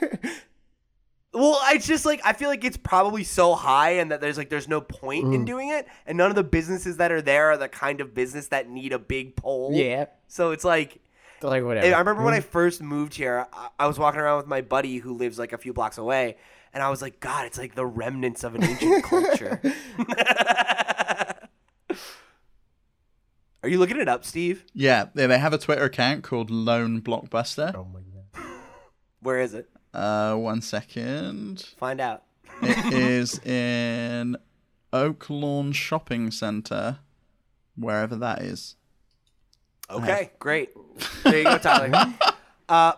[1.37, 4.50] Well, I just like I feel like it's probably so high and that there's like
[4.50, 5.35] there's no point Mm.
[5.35, 8.14] in doing it, and none of the businesses that are there are the kind of
[8.14, 9.70] business that need a big pole.
[9.74, 10.07] yeah.
[10.28, 11.00] So it's like
[11.44, 11.94] Like whatever.
[11.94, 14.96] I remember when I first moved here, I, I was walking around with my buddy
[14.96, 16.37] who lives like a few blocks away,
[16.72, 19.61] and I was like, God, it's like the remnants of an ancient culture.
[23.62, 24.64] are you looking it up, Steve?
[24.72, 27.74] Yeah, they, they have a Twitter account called Lone Blockbuster.
[27.74, 28.42] Oh my god.
[29.20, 29.68] Where is it?
[29.92, 31.74] Uh, one second.
[31.76, 32.24] Find out.
[32.62, 34.37] It is in
[34.94, 37.00] Oak Lawn Shopping Centre,
[37.76, 38.76] wherever that is.
[39.90, 40.70] Okay, great.
[41.25, 42.14] There you go, Tyler.
[42.68, 42.92] uh,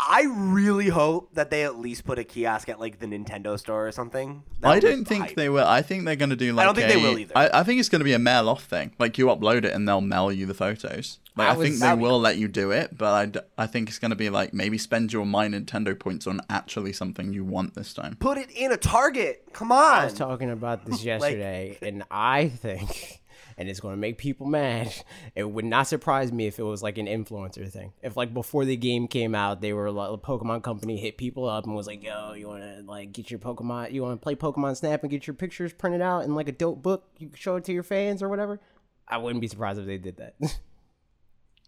[0.00, 3.86] I really hope that they at least put a kiosk at like the Nintendo store
[3.86, 4.42] or something.
[4.60, 5.36] That I don't think hype.
[5.36, 5.66] they will.
[5.66, 6.62] I think they're going to do like.
[6.62, 7.36] I don't think they will either.
[7.36, 8.92] I, I think it's going to be a mail off thing.
[8.98, 11.18] Like you upload it and they'll mail you the photos.
[11.36, 13.26] Like, I I, was- think they that'd be will let you do it, but I,
[13.26, 16.40] d- I think it's going to be like maybe spend your My Nintendo points on
[16.48, 18.16] actually something you want this time.
[18.16, 19.44] put it in a Target.
[19.52, 20.00] Come on.
[20.00, 23.20] I was talking about this yesterday, and I think,
[23.56, 24.92] and it's going to make people mad.
[25.34, 27.92] It would not surprise me if it was like an influencer thing.
[28.02, 31.48] If like before the game came out, they were like a Pokemon company hit people
[31.48, 33.92] up and was like, "Yo, you want to like get your Pokemon?
[33.92, 36.52] You want to play Pokemon Snap and get your pictures printed out in like a
[36.52, 37.04] dope book?
[37.18, 38.60] You can show it to your fans or whatever."
[39.08, 40.34] I wouldn't be surprised if they did that.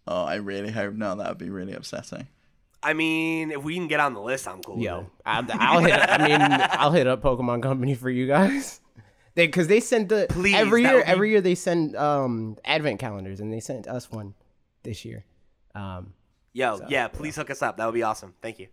[0.07, 1.17] Oh, I really hope not.
[1.17, 2.27] That would be really upsetting.
[2.83, 4.75] I mean, if we can get on the list, I'm cool.
[4.75, 5.05] with Yo, it.
[5.25, 5.93] I'll, I'll hit.
[5.93, 6.37] I mean,
[6.71, 8.81] I'll hit up Pokemon Company for you guys.
[9.35, 10.99] They because they send the Please, every year.
[10.99, 14.33] be- Every year they send um advent calendars, and they sent us one
[14.83, 15.25] this year.
[15.75, 16.13] Um,
[16.53, 17.75] Yo, yeah, please hook us up.
[17.77, 18.33] That would be awesome.
[18.41, 18.67] Thank you.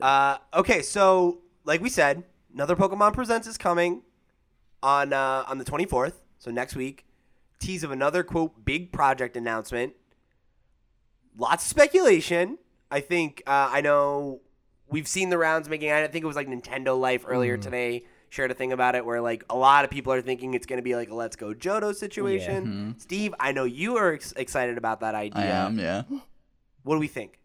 [0.00, 4.02] Uh, okay, so like we said, another Pokemon Presents is coming
[4.82, 7.04] on uh, on the 24th, so next week.
[7.60, 9.94] Tease of another quote big project announcement.
[11.36, 12.58] Lots of speculation.
[12.90, 14.40] I think uh, I know
[14.88, 15.92] we've seen the rounds making.
[15.92, 19.20] I think it was like Nintendo Life earlier today shared a thing about it where
[19.20, 21.54] like a lot of people are thinking it's going to be like a Let's Go
[21.54, 22.66] Johto situation.
[22.66, 22.90] Mm-hmm.
[22.98, 25.42] Steve, I know you are ex- excited about that idea.
[25.42, 26.02] I am, yeah.
[26.82, 27.38] What do we think?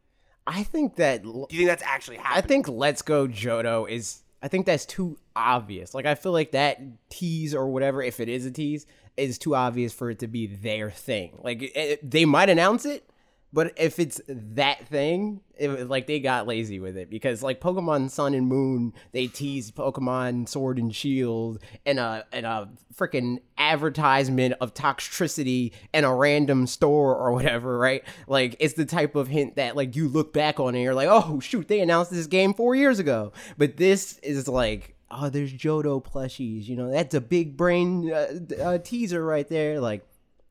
[0.45, 2.43] I think that Do you think that's actually happening?
[2.43, 4.19] I think Let's Go Johto is.
[4.41, 5.93] I think that's too obvious.
[5.93, 9.55] Like I feel like that tease or whatever, if it is a tease, is too
[9.55, 11.39] obvious for it to be their thing.
[11.41, 13.09] Like it, it- they might announce it,
[13.53, 18.09] but if it's that thing, it, like they got lazy with it because like Pokemon
[18.09, 24.55] Sun and Moon, they teased Pokemon Sword and Shield and a and a freaking advertisement
[24.59, 28.03] of toxicity in a random store or whatever, right?
[28.25, 31.09] Like it's the type of hint that like you look back on and you're like,
[31.09, 34.95] oh shoot, they announced this game four years ago, but this is like.
[35.15, 36.67] Oh, there's Johto plushies.
[36.67, 39.79] You know that's a big brain uh, uh, teaser right there.
[39.79, 40.03] Like,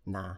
[0.07, 0.35] nah,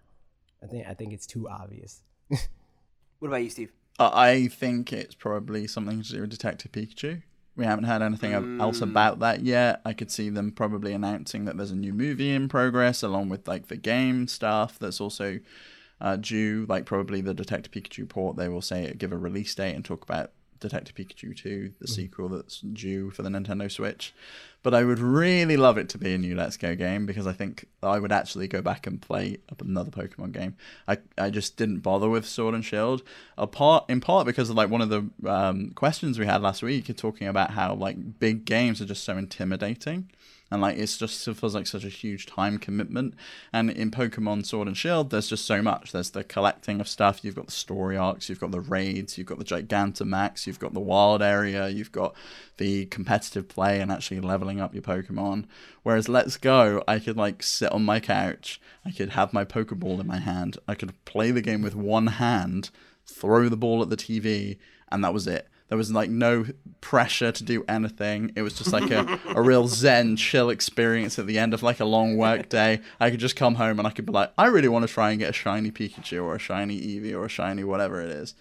[0.62, 2.00] I think I think it's too obvious.
[2.28, 3.72] What about you, Steve?
[3.98, 7.22] Uh, I think it's probably something to do with Detective Pikachu.
[7.56, 8.60] We haven't heard anything Mm.
[8.60, 9.80] else about that yet.
[9.84, 13.46] I could see them probably announcing that there's a new movie in progress, along with
[13.46, 15.38] like the game stuff that's also
[16.00, 16.66] uh, due.
[16.68, 20.02] Like probably the Detective Pikachu port, they will say give a release date and talk
[20.02, 24.12] about Detective Pikachu 2, the sequel that's due for the Nintendo Switch.
[24.64, 27.32] But I would really love it to be a new Let's Go game because I
[27.32, 30.56] think I would actually go back and play another Pokemon game.
[30.88, 33.02] I, I just didn't bother with Sword and Shield,
[33.38, 36.94] apart in part because of like one of the um, questions we had last week,
[36.96, 40.08] talking about how like big games are just so intimidating
[40.50, 43.14] and like it's just it feels like such a huge time commitment.
[43.52, 45.92] And in pokemon sword and shield there's just so much.
[45.92, 47.24] There's the collecting of stuff.
[47.24, 48.28] You've got the story arcs.
[48.28, 49.18] You've got the raids.
[49.18, 50.46] You've got the gigantamax.
[50.46, 51.68] You've got the wild area.
[51.68, 52.14] You've got
[52.58, 55.44] the competitive play and actually leveling up your pokemon
[55.82, 60.00] whereas let's go i could like sit on my couch i could have my pokeball
[60.00, 62.70] in my hand i could play the game with one hand
[63.06, 64.58] throw the ball at the tv
[64.90, 66.44] and that was it there was like no
[66.80, 68.32] pressure to do anything.
[68.36, 71.80] It was just like a, a real zen, chill experience at the end of like
[71.80, 72.80] a long work day.
[73.00, 75.10] I could just come home and I could be like, I really want to try
[75.10, 78.34] and get a shiny Pikachu or a shiny Eevee or a shiny whatever it is.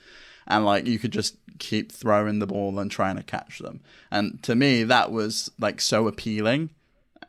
[0.47, 3.81] And like you could just keep throwing the ball and trying to catch them.
[4.11, 6.71] And to me, that was like so appealing.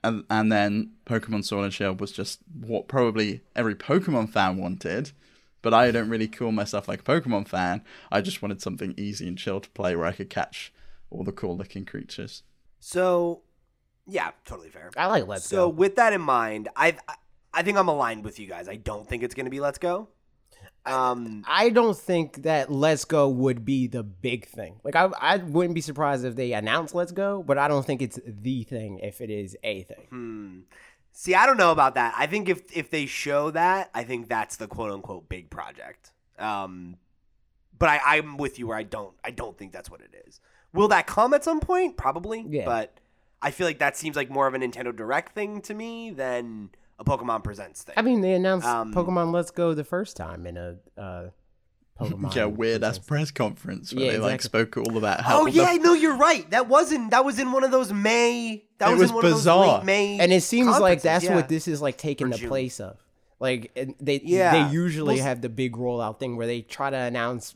[0.02, 5.12] And, and then Pokemon Sword and Shield was just what probably every Pokemon fan wanted
[5.64, 7.82] but I don't really call myself like a Pokemon fan.
[8.12, 10.70] I just wanted something easy and chill to play where I could catch
[11.08, 12.42] all the cool looking creatures.
[12.80, 13.40] So,
[14.06, 14.90] yeah, totally fair.
[14.94, 15.68] I like Let's so Go.
[15.70, 16.98] with that in mind, I
[17.54, 18.68] I think I'm aligned with you guys.
[18.68, 20.08] I don't think it's going to be Let's Go.
[20.86, 24.80] Um, I don't think that Let's Go would be the big thing.
[24.84, 28.02] Like I, I wouldn't be surprised if they announced Let's Go, but I don't think
[28.02, 30.06] it's the thing if it is a thing.
[30.10, 30.58] hmm.
[31.16, 32.12] See, I don't know about that.
[32.18, 36.10] I think if if they show that, I think that's the quote unquote big project.
[36.40, 36.96] Um,
[37.78, 40.40] but I, I'm with you where I don't I don't think that's what it is.
[40.72, 41.96] Will that come at some point?
[41.96, 42.44] Probably.
[42.48, 42.64] Yeah.
[42.64, 42.98] But
[43.40, 46.70] I feel like that seems like more of a Nintendo Direct thing to me than
[46.98, 47.94] a Pokemon Presents thing.
[47.96, 51.28] I mean, they announced Um, Pokemon Let's Go the first time in a uh,
[52.00, 52.34] Pokemon.
[52.34, 55.52] yeah, weird ass press conference where Yeah, they like spoke all about how oh the-
[55.52, 56.48] yeah, no, you're right.
[56.50, 58.64] That wasn't that was in one of those May.
[58.78, 59.64] That It was, was in one of bizarre.
[59.66, 60.18] those late May.
[60.20, 61.34] and it seems like that's yeah.
[61.36, 62.96] what this is like taking the place of.
[63.40, 64.66] Like and they Yeah.
[64.66, 67.54] they usually Well, have the big rollout thing where they try to announce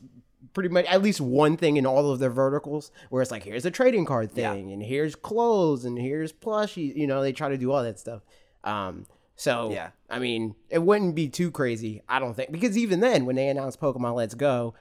[0.53, 3.65] pretty much at least one thing in all of their verticals where it's like here's
[3.65, 4.53] a trading card Yeah.
[4.53, 7.99] thing and here's clothes and here's plushies you know they try to do all that
[7.99, 8.21] stuff
[8.63, 9.05] um
[9.39, 9.89] so Yeah.
[10.09, 13.47] i mean it wouldn't be too crazy i don't think because even then when they
[13.47, 14.73] announced pokemon let's go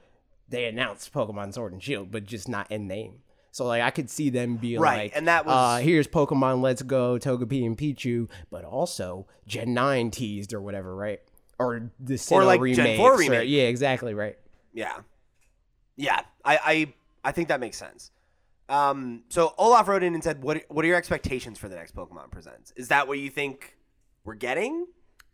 [0.48, 3.20] they announced pokemon sword and shield but just not in name
[3.52, 6.60] so like i could see them be Right, like and that was- uh, here's pokemon
[6.60, 11.20] let's go togepi and pichu but also gen 9 teased or whatever right
[11.60, 13.48] or the Sinnoh like Gen remakes, 4 or- remake.
[13.48, 14.36] yeah exactly right
[14.72, 14.98] Yeah,
[15.96, 16.20] yeah.
[16.44, 16.94] I I,
[17.24, 18.10] I think that makes sense.
[18.68, 21.96] Um, so Olaf wrote in and said, "What what are your expectations for the next
[21.96, 22.72] Pokemon Presents?
[22.76, 23.76] Is that what you think
[24.24, 24.86] we're getting,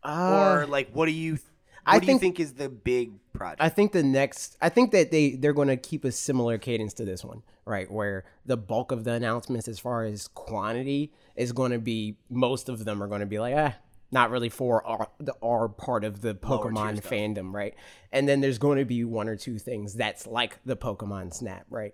[0.03, 1.41] uh, or like what do you what
[1.85, 4.91] I do you think- think is the big project?" I think the next, I think
[4.91, 7.89] that they they're going to keep a similar cadence to this one, right?
[7.91, 12.69] Where the bulk of the announcements, as far as quantity, is going to be most
[12.69, 13.75] of them are going to be like, ah,
[14.11, 17.75] not really for our the our part of the Pokemon fandom, right?
[18.11, 21.65] And then there's going to be one or two things that's like the Pokemon Snap,
[21.69, 21.93] right?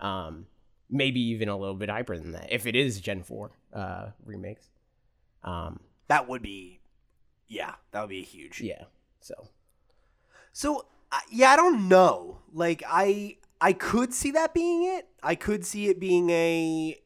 [0.00, 0.46] Um,
[0.88, 4.70] maybe even a little bit hyper than that if it is Gen Four uh remakes.
[5.44, 6.80] Um, that would be,
[7.46, 8.60] yeah, that would be huge.
[8.60, 8.84] yeah.
[9.20, 9.48] So
[10.52, 12.38] So uh, yeah, I don't know.
[12.52, 15.06] Like I I could see that being it.
[15.22, 16.96] I could see it being a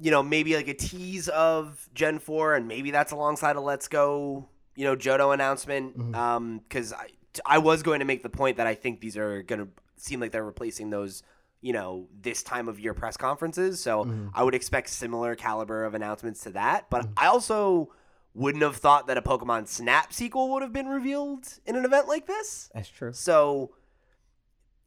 [0.00, 3.86] you know, maybe like a tease of Gen 4 and maybe that's alongside a Let's
[3.88, 6.14] Go, you know, Johto announcement Mhm.
[6.16, 7.08] um cuz I
[7.46, 10.20] I was going to make the point that I think these are going to seem
[10.20, 11.22] like they're replacing those
[11.62, 14.30] you know this time of year press conferences so Mhm.
[14.34, 17.88] i would expect similar caliber of announcements to that but i also
[18.34, 22.08] wouldn't have thought that a pokemon snap sequel would have been revealed in an event
[22.08, 23.12] like this that's true.
[23.12, 23.70] so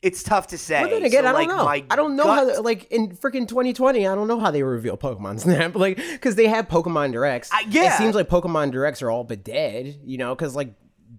[0.02, 0.82] it's tough to say.
[0.84, 1.94] But then again, So, I don't like, know.
[1.94, 5.40] I don't know how, like in freaking 2020, I don't know how they reveal Pokemon
[5.46, 7.52] Snap, like because they have Pokemon Directs.
[7.52, 7.96] Uh, yeah.
[7.96, 10.76] it seems like Pokemon Directs are all but dead, you know, because like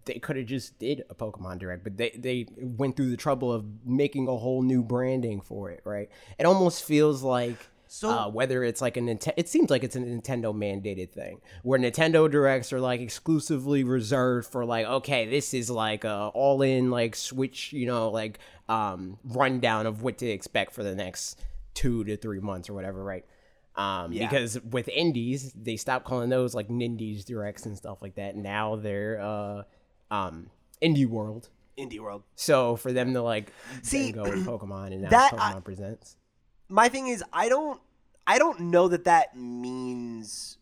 [0.06, 3.52] they could have just did a Pokemon Direct, but they they went through the trouble
[3.52, 6.08] of making a whole new branding for it, right?
[6.38, 7.56] It almost feels like.
[7.88, 11.40] So- uh, whether it's like a Nintendo, it seems like it's a Nintendo mandated thing
[11.62, 16.62] where Nintendo directs are like exclusively reserved for like, okay, this is like a all
[16.62, 21.38] in like Switch, you know, like um rundown of what to expect for the next
[21.74, 23.24] two to three months or whatever, right?
[23.76, 24.26] Um, Yeah.
[24.28, 28.34] because with indies, they stopped calling those like Nindies directs and stuff like that.
[28.34, 29.62] Now they're uh
[30.10, 30.50] um
[30.82, 31.48] Indie World.
[31.78, 33.52] indie world So for them to like
[33.82, 36.16] See, go with Pokemon and now that- Pokemon I- presents.
[36.68, 37.80] my thing is i don't
[38.26, 40.58] i don't know that that means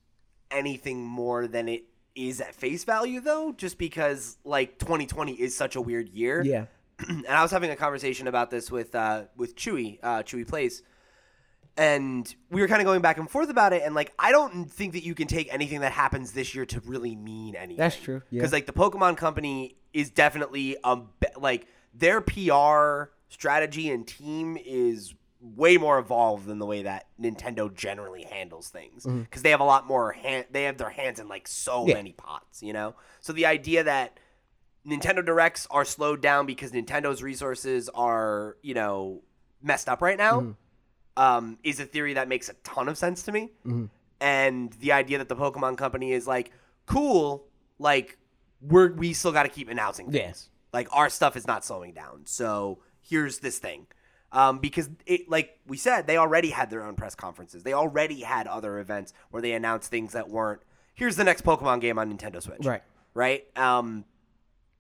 [0.51, 1.85] anything more than it
[2.15, 6.67] is at face value though just because like 2020 is such a weird year Yeah.
[7.09, 10.83] and I was having a conversation about this with uh, with Chewy, uh, Chewy Plays,
[11.77, 13.83] and we were kind of going back and forth about it.
[13.85, 16.81] And like, I don't think that you can take anything that happens this year to
[16.81, 17.77] really mean anything.
[17.79, 18.39] That's true, yeah.
[18.41, 24.57] Because like the Pokemon Company is definitely um be- like their PR strategy and team
[24.65, 29.61] is way more evolved than the way that Nintendo generally handles things because they have
[29.61, 31.89] a lot more hand they have their hands in like so Mm-hmm.
[31.91, 31.95] Yeah.
[31.97, 32.95] many pots, you know?
[33.21, 34.19] So the idea that
[34.87, 39.23] Nintendo Directs are slowed down because Nintendo's resources are, you know,
[39.63, 40.51] messed up right now Mm-hmm.
[41.17, 43.51] Um, is a theory that makes a ton of sense to me.
[43.67, 43.87] Mm-hmm.
[44.21, 46.51] And the idea that the Pokemon Company is like,
[46.87, 47.47] cool,
[47.79, 48.19] like
[48.61, 50.17] we're we still got to keep announcing things.
[50.17, 50.49] Yes.
[50.73, 52.23] Like our stuff is not slowing down.
[52.25, 53.87] So here's this thing.
[54.33, 57.63] Um, because it, like we said, they already had their own press conferences.
[57.63, 60.61] They already had other events where they announced things that weren't.
[60.95, 62.65] Here's the next Pokemon game on Nintendo Switch.
[62.65, 62.83] Right.
[63.15, 63.47] Right.
[63.57, 64.05] Um,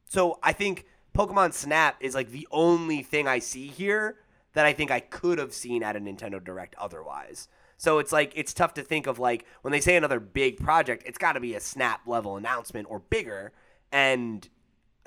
[0.06, 4.16] so I think Pokemon Snap is like the only thing I see here
[4.54, 7.48] that I think I could have seen at a Nintendo Direct otherwise.
[7.76, 11.02] So it's like it's tough to think of like when they say another big project,
[11.06, 13.52] it's got to be a Snap level announcement or bigger,
[13.92, 14.48] and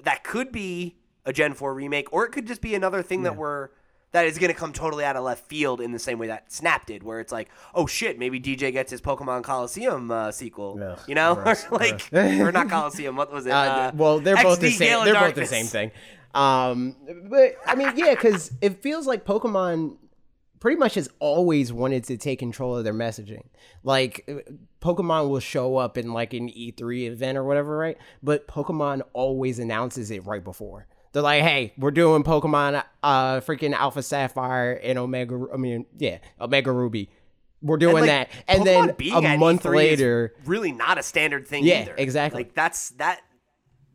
[0.03, 3.35] that could be a Gen 4 remake, or it could just be another thing that
[3.35, 3.69] we're
[4.11, 6.51] that is going to come totally out of left field in the same way that
[6.51, 10.79] Snap did, where it's like, oh shit, maybe DJ gets his Pokemon Colosseum uh, sequel,
[10.81, 13.51] Ugh, you know, gross, or like, or not Colosseum, what was it?
[13.51, 14.87] Uh, Uh, well, they're both the same.
[14.87, 15.91] Gale They're both the same thing.
[16.33, 16.95] Um,
[17.29, 19.97] but I mean, yeah, because it feels like Pokemon
[20.59, 23.43] pretty much has always wanted to take control of their messaging.
[23.83, 24.51] Like uh,
[24.81, 27.97] Pokemon will show up in like an E3 event or whatever, right?
[28.23, 30.87] But Pokemon always announces it right before.
[31.13, 35.47] They're like, "Hey, we're doing Pokemon, uh, freaking Alpha Sapphire and Omega.
[35.53, 37.09] I mean, yeah, Omega Ruby.
[37.61, 41.03] We're doing like, that." And Pokemon then a month E3 is later, really not a
[41.03, 41.95] standard thing Yeah, either.
[41.97, 42.43] exactly.
[42.43, 43.21] Like that's that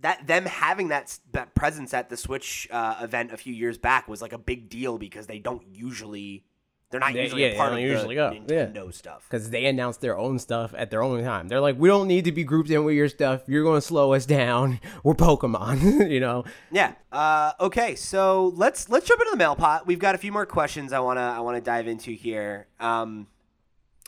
[0.03, 4.07] that them having that that presence at the Switch uh, event a few years back
[4.09, 6.45] was like a big deal because they don't usually
[6.91, 8.33] they're not They- usually yeah, a part of don't the usually go.
[8.33, 8.67] Yeah.
[8.67, 9.25] Nintendo stuff.
[9.27, 11.49] because they announce their own stuff at their own time.
[11.49, 13.41] They're like, we don't need to be grouped in with your stuff.
[13.47, 14.79] You're going to slow us down.
[15.03, 16.45] We're Pokemon, you know.
[16.71, 16.93] Yeah.
[17.11, 17.95] Uh, okay.
[17.95, 19.87] So let's let's jump into the mail pot.
[19.87, 22.67] We've got a few more questions I wanna I wanna dive into here.
[22.79, 23.27] Um,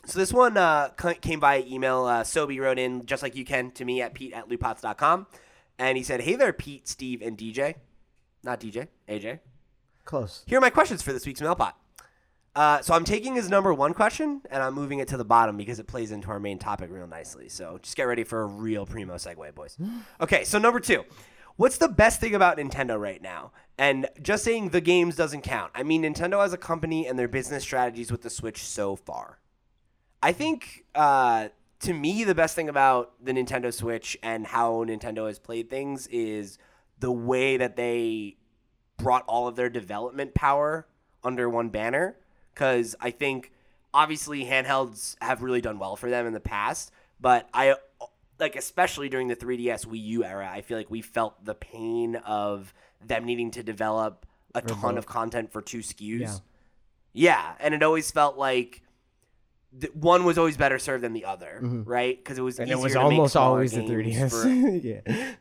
[0.05, 0.89] so this one uh,
[1.21, 2.05] came by email.
[2.05, 5.25] Uh, Sobi wrote in just like you can to me at pete at lootpots.com.
[5.79, 7.75] and he said, "Hey there, Pete, Steve, and DJ.
[8.43, 9.39] Not DJ, AJ.
[10.05, 10.43] Close.
[10.45, 11.77] Here are my questions for this week's mail pot.
[12.55, 15.57] Uh, so I'm taking his number one question and I'm moving it to the bottom
[15.57, 17.49] because it plays into our main topic real nicely.
[17.49, 19.77] So just get ready for a real primo segue, boys.
[20.21, 21.03] Okay, so number two.
[21.57, 23.51] What's the best thing about Nintendo right now?
[23.77, 25.71] And just saying the games doesn't count.
[25.73, 29.39] I mean, Nintendo as a company and their business strategies with the Switch so far.
[30.21, 31.49] I think uh,
[31.85, 36.07] to me the best thing about the Nintendo Switch and how Nintendo has played things
[36.07, 36.57] is
[36.99, 38.37] the way that they
[38.97, 40.87] brought all of their development power
[41.23, 42.17] under one banner.
[42.53, 43.51] Because I think
[43.93, 47.75] obviously handhelds have really done well for them in the past, but I
[48.39, 52.15] like especially during the 3DS Wii U era, I feel like we felt the pain
[52.15, 52.73] of
[53.05, 56.19] them needing to develop a ton of content for two SKUs.
[56.19, 56.37] Yeah.
[57.17, 58.81] Yeah, and it always felt like
[59.79, 62.17] th- one was always better served than the other, right?
[62.17, 62.61] Because it was Mm-hmm.
[62.63, 64.31] And it was almost always the 3DS.
[64.31, 64.47] for-
[65.17, 65.33] yeah.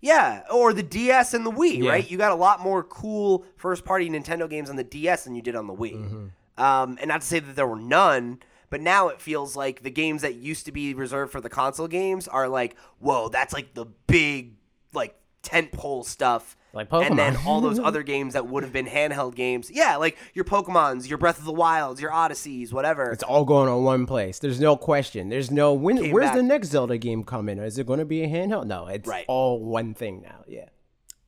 [0.00, 1.90] yeah, or the DS and the Wii, Yeah.
[1.90, 2.10] right?
[2.10, 5.42] You got a lot more cool first party Nintendo games on the DS than you
[5.42, 5.94] did on the Wii.
[5.94, 6.62] Mm-hmm.
[6.62, 8.38] Um, and not to say that there were none,
[8.70, 11.88] but now it feels like the games that used to be reserved for the console
[11.88, 14.54] games are like, whoa, that's like the big,
[14.92, 16.56] like, tentpole stuff.
[16.72, 17.06] Like Pokemon.
[17.10, 19.70] And then all those other games that would have been handheld games.
[19.72, 23.10] Yeah, like your Pokemons, your Breath of the Wilds, your Odysseys, whatever.
[23.10, 24.38] It's all going on one place.
[24.38, 25.28] There's no question.
[25.28, 25.98] There's no when.
[25.98, 26.36] Came Where's back.
[26.36, 27.58] the next Zelda game coming?
[27.58, 28.66] Is it going to be a handheld?
[28.66, 29.24] No, it's Right.
[29.28, 30.44] all one thing now.
[30.46, 30.66] Yeah.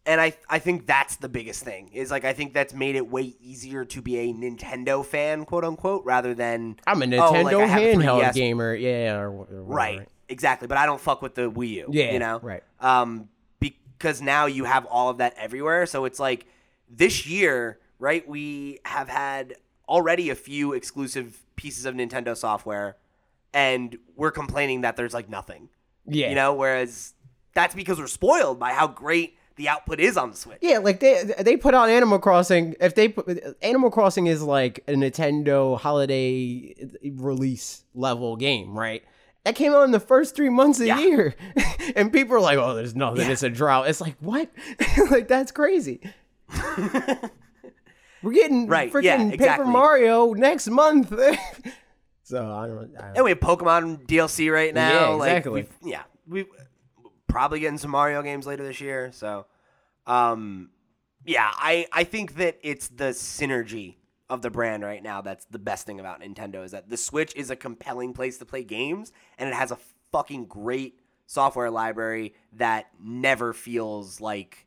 [0.04, 3.08] and I I think that's the biggest thing is like I think that's made it
[3.08, 7.44] way easier to be a Nintendo fan, quote unquote, rather than I'm a oh, Nintendo
[7.44, 8.74] like I have a handheld gamer.
[8.74, 9.14] Yeah.
[9.20, 10.66] Or, or whatever, Right, exactly.
[10.68, 11.86] But I don't fuck with the Wii U.
[11.90, 12.62] Yeah, you know, right.
[12.80, 13.28] Um,
[14.02, 15.86] because now you have all of that everywhere.
[15.86, 16.46] So it's like
[16.90, 18.26] this year, right?
[18.26, 19.54] We have had
[19.88, 22.96] already a few exclusive pieces of Nintendo software,
[23.54, 25.68] and we're complaining that there's like nothing.
[26.04, 26.30] Yeah.
[26.30, 27.14] You know, whereas
[27.54, 30.58] that's because we're spoiled by how great the output is on the Switch.
[30.62, 32.74] Yeah, like they they put out Animal Crossing.
[32.80, 36.74] If they put Animal Crossing is like a Nintendo holiday
[37.04, 39.04] release level game, right?
[39.44, 40.96] That came out in the first three months of Yeah.
[40.96, 41.34] the year,
[41.96, 43.28] and people are like, "Oh, there's nothing.
[43.30, 44.48] It's a drought." It's like what?
[45.10, 46.00] like that's crazy.
[48.22, 49.72] We're getting Right, freaking yeah, Paper exactly.
[49.72, 51.08] Mario next month.
[52.22, 52.94] so I don't.
[52.98, 54.90] I And don't we have Pokemon DLC right now.
[54.92, 55.52] Yeah, like, exactly.
[55.52, 56.44] we've- yeah, we
[57.26, 59.10] probably getting some Mario games later this year.
[59.12, 59.46] So,
[60.06, 60.70] um,
[61.24, 63.96] Yeah, I, I think that it's the synergy
[64.32, 67.36] of the brand right now that's the best thing about Nintendo is that the Switch
[67.36, 69.78] is a compelling place to play games and it has a
[70.10, 74.66] fucking great software library that never feels like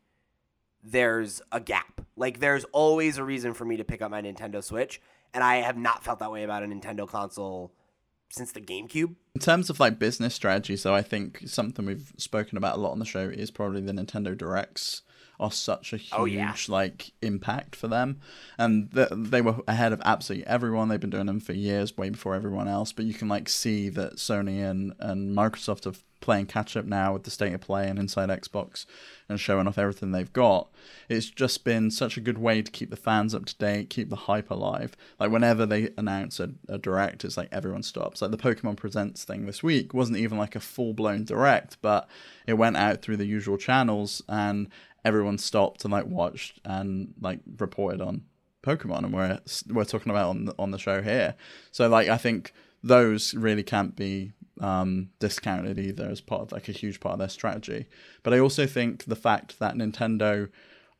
[0.84, 2.01] there's a gap.
[2.16, 5.01] Like there's always a reason for me to pick up my Nintendo Switch
[5.34, 7.74] and I have not felt that way about a Nintendo console
[8.30, 9.16] since the GameCube.
[9.34, 12.91] In terms of like business strategy, so I think something we've spoken about a lot
[12.91, 15.01] on the show is probably the Nintendo Directs
[15.39, 16.53] are such a huge Oh, yeah.
[16.67, 18.19] like impact for them,
[18.57, 20.89] and th- they were ahead of absolutely everyone.
[20.89, 22.91] They've been doing them for years, way before everyone else.
[22.93, 27.13] But you can like see that Sony and and Microsoft are playing catch up now
[27.13, 28.88] with the state of play and inside Xbox
[29.29, 30.69] and showing off everything they've got.
[31.07, 34.09] It's just been such a good way to keep the fans up to date, keep
[34.09, 34.95] the hype alive.
[35.19, 38.23] Like whenever they announce a, a direct, it's like everyone stops.
[38.23, 42.07] Like the Pokemon Presents thing this week wasn't even like a full blown direct, but
[42.47, 44.67] it went out through the usual channels and
[45.06, 48.24] everyone stopped and like watched and like reported on
[48.64, 49.39] Pokemon, and we're
[49.70, 51.36] we're talking about on the, on the show here.
[51.72, 52.51] So like I think
[52.84, 57.20] those really can't be um, discounted either as part of like a huge part of
[57.20, 57.86] their strategy.
[58.24, 60.49] But I also think the fact that Nintendo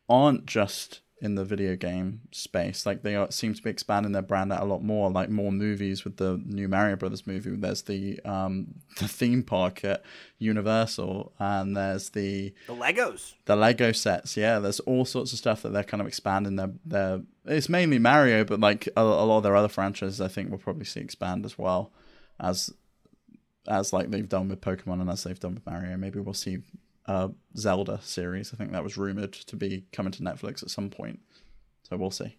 [0.08, 4.20] aren't just in the video game space, like they are, seem to be expanding their
[4.20, 7.56] brand out a lot more, like more movies with the new Mario Brothers movie.
[7.56, 10.02] There's the um, the theme park at
[10.38, 13.32] Universal, and there's the The Legos.
[13.46, 14.36] the Lego sets.
[14.36, 17.20] Yeah, there's all sorts of stuff that they're kind of expanding their their.
[17.46, 20.58] It's mainly Mario, but like a, a lot of their other franchises, I think we'll
[20.58, 21.92] probably see expand as well,
[22.38, 22.70] as
[23.66, 25.96] as like they've done with Pokemon and as they've done with Mario.
[25.96, 26.58] Maybe we'll see
[27.06, 28.52] a Zelda series.
[28.52, 31.20] I think that was rumored to be coming to Netflix at some point.
[31.82, 32.36] So we'll see.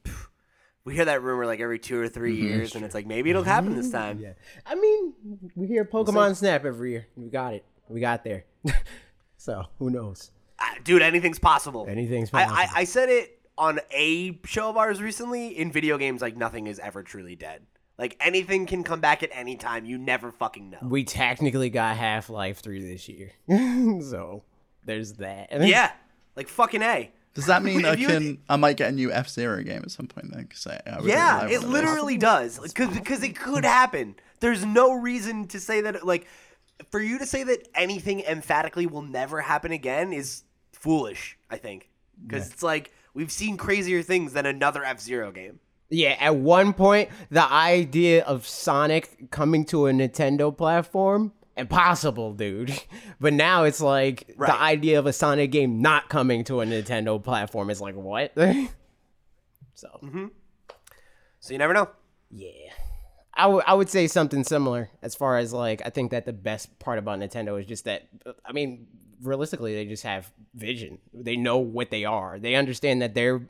[0.83, 2.43] We hear that rumor like every two or 3 mm-hmm.
[2.45, 3.97] years, and it's like maybe it'll happen this mm-hmm.
[3.97, 4.19] time.
[4.19, 4.33] Yeah.
[4.65, 5.13] I mean,
[5.55, 7.07] we hear Pokemon Snap every year.
[7.15, 7.65] We got it.
[7.89, 8.45] We got there.
[9.37, 10.31] so who knows?
[10.59, 11.85] Ah, Dude, anything's possible.
[11.89, 12.75] Anything's I, possible.
[12.75, 15.57] I, I said it on a show of ours recently.
[15.57, 17.63] In video games, like nothing is ever truly dead.
[17.97, 19.85] Like anything can come back at any time.
[19.85, 20.79] You never fucking know.
[20.83, 23.31] we technically got Half Life 3 this year.
[24.01, 24.43] so
[24.87, 25.49] there's that.
[25.51, 25.91] yeah,
[26.35, 27.11] like fucking a.
[27.35, 28.37] Does that mean I you- can?
[28.49, 30.47] I might get a new F Zero game at some point then.
[30.47, 32.57] Cause I, I would Yeah, it like one literally does.
[32.59, 34.15] Because because it could happen.
[34.39, 36.03] There's no reason to say that.
[36.05, 36.25] Like
[36.91, 41.37] for you to say that anything emphatically will never happen again is foolish.
[41.49, 41.89] I think
[42.25, 45.59] because it's like we've seen crazier things than another F Zero game.
[45.89, 52.73] Yeah, at one point, the idea of Sonic coming to a Nintendo platform, impossible, dude.
[53.19, 54.47] But now it's like Right.
[54.47, 58.31] the idea of a Sonic game not coming to a Nintendo platform is like, what?
[59.73, 60.25] so, mm-hmm.
[61.39, 61.89] So you never know.
[62.31, 62.71] yeah.
[63.39, 66.33] I would I would say something similar as far as like, I think that the
[66.33, 68.07] best part about Nintendo is just that,
[68.43, 68.87] I mean,
[69.21, 70.97] realistically, they just have vision.
[71.13, 73.41] They know what they are, they understand that they're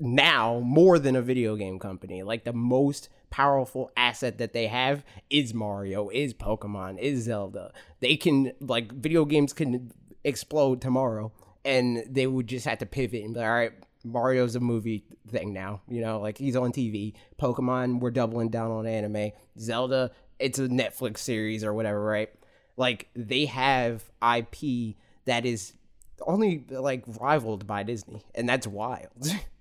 [0.00, 2.22] now more than a video game company.
[2.22, 7.72] Like the most powerful asset that they have is Mario, is Pokemon, is Zelda.
[8.00, 9.92] They can like video games can
[10.24, 11.32] explode tomorrow
[11.64, 13.72] and they would just have to pivot and be like, all right,
[14.04, 15.82] Mario's a movie thing now.
[15.88, 17.14] You know, like he's on TV.
[17.40, 19.32] Pokemon, we're doubling down on anime.
[19.58, 22.30] Zelda, it's a Netflix series or whatever, right?
[22.76, 25.74] Like they have IP that is
[26.22, 29.10] only like rivaled by Disney, and that's wild.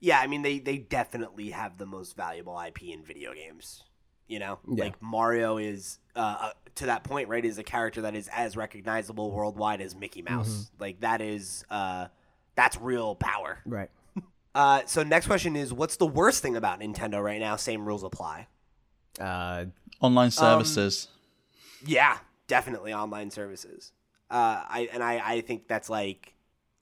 [0.00, 3.84] Yeah, I mean they they definitely have the most valuable IP in video games.
[4.26, 4.84] You know, Yeah.
[4.84, 7.44] like Mario is uh, uh, to that point, right?
[7.44, 10.70] Is a character that is as recognizable worldwide as Mickey Mouse.
[10.78, 12.06] Like that is uh,
[12.54, 13.58] that's real power.
[13.64, 13.90] right.
[14.52, 17.54] Uh, so next question is, what's the worst thing about Nintendo right now?
[17.54, 18.48] Same rules apply.
[19.20, 19.66] Uh,
[20.00, 21.06] Online services.
[21.86, 23.92] Yeah, definitely online services.
[24.28, 26.34] Uh, I and I, I think that's like,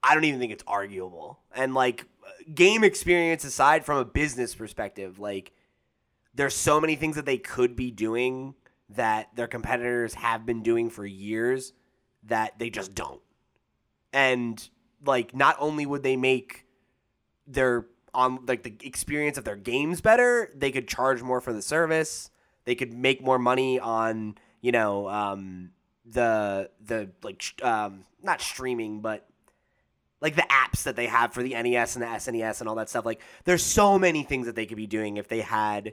[0.03, 1.41] I don't even think it's arguable.
[1.55, 2.07] And like,
[2.55, 5.53] game experience aside from a business perspective, like,
[6.35, 8.55] there's so many things that they could be doing
[8.91, 11.73] that their competitors have been doing for years
[12.25, 13.21] that they just don't.
[14.13, 14.69] And
[15.05, 16.65] like, not only would they make
[17.47, 21.63] their on like the experience of their games better, they could charge more for the
[21.63, 22.31] service.
[22.65, 25.71] They could make more money on you know um,
[26.05, 29.28] the the like um, not streaming, but
[30.21, 32.89] like the apps that they have for the NES and the SNES and all that
[32.89, 33.07] stuff.
[33.07, 35.93] Like there's so many things that they could be doing if they had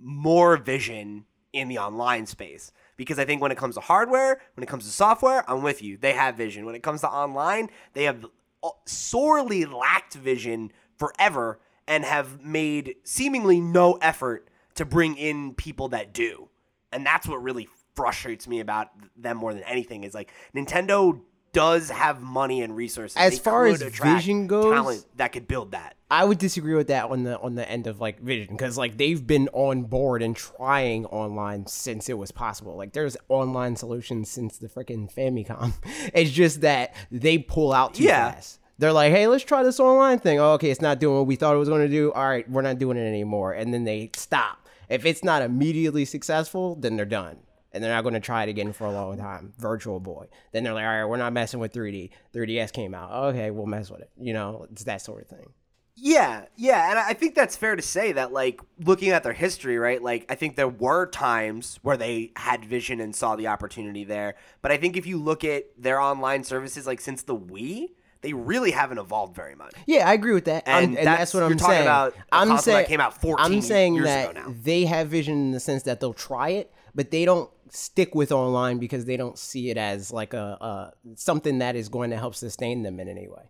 [0.00, 2.72] more vision in the online space.
[2.96, 5.82] Because I think when it comes to hardware, when it comes to software, I'm with
[5.82, 5.96] you.
[5.96, 6.66] They have vision.
[6.66, 8.24] When it comes to online, they have
[8.62, 15.88] uh, sorely lacked vision forever and have made seemingly no effort to bring in people
[15.88, 16.48] that do.
[16.92, 21.20] And that's what really frustrates me about them more than anything is like Nintendo
[21.52, 23.16] does have money and resources.
[23.16, 25.94] As They far as vision goes- talent that could build that.
[26.10, 28.96] I would disagree with that on the on the end of like vision because like
[28.96, 32.76] they've been on board and trying online since it was possible.
[32.76, 35.72] Like there's online solutions since the freaking Famicom.
[36.14, 38.32] It's just that they pull out too Yeah.
[38.32, 38.58] fast.
[38.78, 40.38] They're like, hey, let's try this online thing.
[40.38, 42.12] Oh, okay, it's not doing what we thought it was going to do.
[42.12, 43.52] All right, we're not doing it anymore.
[43.52, 44.68] And then they stop.
[44.88, 47.38] If it's not immediately successful, then they're done.
[47.78, 49.52] And they're not going to try it again for a long time.
[49.56, 50.26] Virtual Boy.
[50.50, 52.10] Then they're like, all right, we're not messing with 3D.
[52.34, 53.12] 3DS came out.
[53.28, 54.10] Okay, we'll mess with it.
[54.20, 55.52] You know, it's that sort of thing.
[55.94, 59.78] Yeah, yeah, and I think that's fair to say that like looking at their history,
[59.78, 60.00] right?
[60.02, 64.34] Like I think there were times where they had vision and saw the opportunity there,
[64.62, 68.32] but I think if you look at their online services like since the Wii, they
[68.32, 69.72] really haven't evolved very much.
[69.86, 70.64] Yeah, I agree with that.
[70.66, 71.82] And And, that's- that's, what I'm talking saying.
[71.86, 74.54] about I'm console that saying came out 14 I'm saying years that ago now.
[74.62, 78.32] they have vision in the sense that they'll try it, but they don't stick with
[78.32, 82.16] online because they don't see it as like a, a something that is going to
[82.16, 83.44] help sustain them in any way.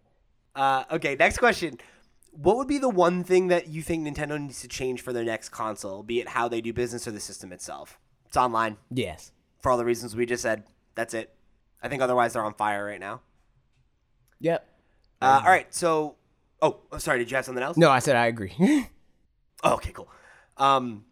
[0.55, 1.79] Uh, okay, next question.
[2.33, 5.25] What would be the one thing that you think Nintendo needs to change for their
[5.25, 7.99] next console, be it how they do business or the system itself?
[8.27, 9.33] It's online Yes.
[9.61, 10.65] for all the reasons we just said.
[10.95, 11.35] That's it.
[11.83, 13.21] I think otherwise they're on fire right now.
[14.41, 14.67] Yep.
[15.21, 16.17] Uh, all right, so
[16.63, 17.77] oh, oh, sorry, did you have something else?
[17.77, 18.55] No, I said I agree.
[19.65, 20.09] Oh, okay, cool.
[20.57, 21.05] Um,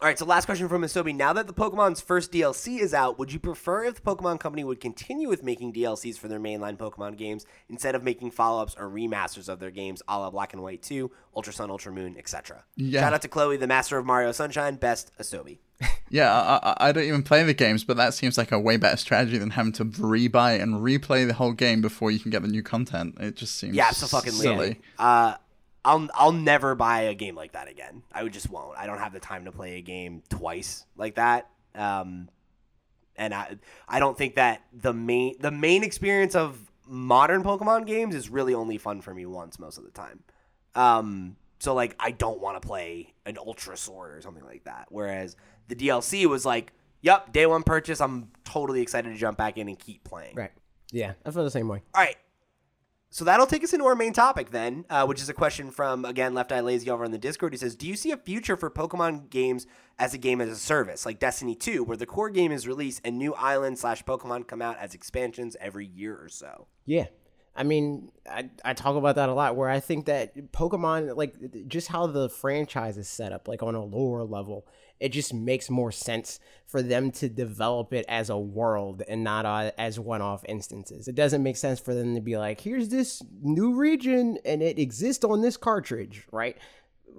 [0.00, 1.12] all right, so last question from Asobi.
[1.12, 4.62] Now that the Pokemon's first DLC is out, would you prefer if the Pokemon Company
[4.62, 8.88] would continue with making DLCs for their mainline Pokemon games instead of making follow-ups or
[8.88, 12.64] remasters of their games, a la Black and White 2, Ultra Sun, Ultra Moon, etc.?
[12.76, 13.00] Yeah.
[13.00, 14.76] Shout out to Chloe, the master of Mario Sunshine.
[14.76, 15.58] Best, Asobi.
[16.10, 18.78] Yeah, I, I, I don't even play the games, but that seems like a way
[18.78, 22.40] better strategy than having to rebuy and replay the whole game before you can get
[22.40, 23.18] the new content.
[23.20, 24.80] It just seems Yeah, so fucking silly.
[24.98, 25.34] Uh,
[25.84, 28.02] I'll I'll never buy a game like that again.
[28.12, 28.76] I would just won't.
[28.76, 31.48] I don't have the time to play a game twice like that.
[31.74, 32.28] Um,
[33.16, 33.56] and I
[33.88, 38.54] I don't think that the main the main experience of modern Pokemon games is really
[38.54, 40.20] only fun for me once most of the time.
[40.74, 44.86] Um, so like I don't want to play an Ultra Sword or something like that.
[44.90, 45.36] Whereas
[45.68, 46.72] the DLC was like,
[47.02, 48.00] yep, day one purchase.
[48.00, 50.34] I'm totally excited to jump back in and keep playing.
[50.36, 50.52] right.
[50.90, 51.82] Yeah, I feel the same way.
[51.94, 52.16] All right.
[53.10, 56.04] So that'll take us into our main topic then, uh, which is a question from
[56.04, 57.52] again Left Eye Lazy over on the Discord.
[57.54, 59.66] He says, "Do you see a future for Pokemon games
[59.98, 63.00] as a game as a service, like Destiny 2, where the core game is released
[63.04, 67.06] and new islands slash Pokemon come out as expansions every year or so?" Yeah.
[67.58, 71.34] I mean, I, I talk about that a lot where I think that Pokemon, like,
[71.66, 74.64] just how the franchise is set up, like, on a lower level,
[75.00, 79.44] it just makes more sense for them to develop it as a world and not
[79.44, 81.08] uh, as one off instances.
[81.08, 84.78] It doesn't make sense for them to be like, here's this new region and it
[84.78, 86.56] exists on this cartridge, right?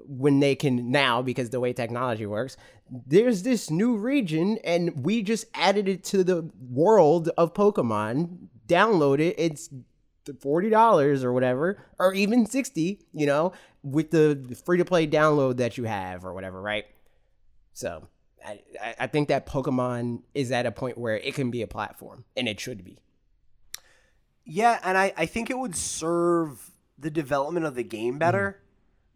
[0.08, 2.56] when they can now because the way technology works
[3.06, 9.20] there's this new region and we just added it to the world of pokemon download
[9.20, 9.70] it it's
[10.34, 13.52] $40 or whatever or even 60 you know
[13.84, 16.86] with the free to play download that you have or whatever right?
[17.74, 18.08] So
[18.46, 18.60] I,
[19.00, 22.48] I- think that pokemon is at a point where it can be a platform and
[22.48, 23.00] it should be.
[24.46, 28.20] Yeah, and I, I think it would serve the development of the game mm-hmm.
[28.20, 28.62] better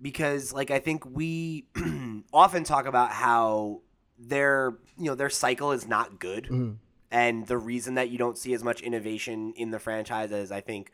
[0.02, 1.68] because like I think we
[2.34, 3.82] often talk about how
[4.20, 6.74] their you know their cycle is not good mm-hmm.
[7.12, 10.62] and the reason that you don't see as much innovation in the franchise as I
[10.62, 10.92] think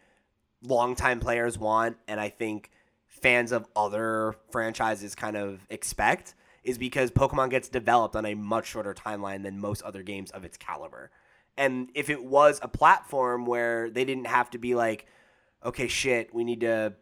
[0.63, 2.71] longtime players want and I think
[3.07, 8.67] fans of other franchises kind of expect is because Pokemon gets developed on a much
[8.67, 11.11] shorter timeline than most other games of its caliber.
[11.57, 15.07] And if it was a platform where they didn't have to be like,
[15.63, 16.93] okay, shit, we need to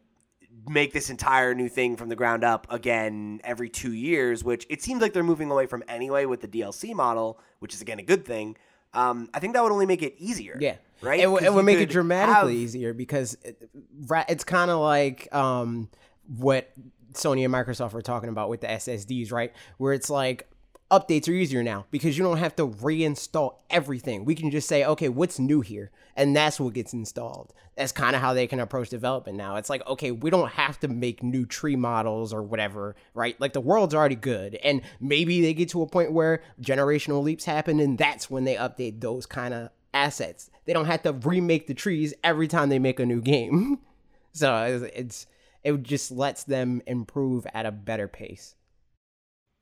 [0.67, 4.81] make this entire new thing from the ground up again every two years, which it
[4.81, 8.03] seems like they're moving away from anyway with the DLC model, which is again a
[8.03, 8.57] good thing.
[8.93, 10.57] Um, I think that would only make it easier.
[10.59, 10.77] Yeah.
[11.01, 11.19] Right?
[11.19, 13.69] It, it would make it dramatically have- easier because it,
[14.29, 15.89] it's kind of like um,
[16.27, 16.71] what
[17.13, 19.53] Sony and Microsoft were talking about with the SSDs, right?
[19.77, 20.47] Where it's like
[20.89, 24.23] updates are easier now because you don't have to reinstall everything.
[24.23, 25.91] We can just say, okay, what's new here?
[26.15, 27.53] And that's what gets installed.
[27.75, 29.57] That's kind of how they can approach development now.
[29.57, 33.39] It's like, okay, we don't have to make new tree models or whatever, right?
[33.39, 34.55] Like the world's already good.
[34.55, 38.55] And maybe they get to a point where generational leaps happen and that's when they
[38.55, 40.49] update those kind of assets.
[40.67, 43.79] They don't have to remake the trees every time they make a new game.
[44.33, 45.25] so it's,
[45.63, 48.53] it just lets them improve at a better pace.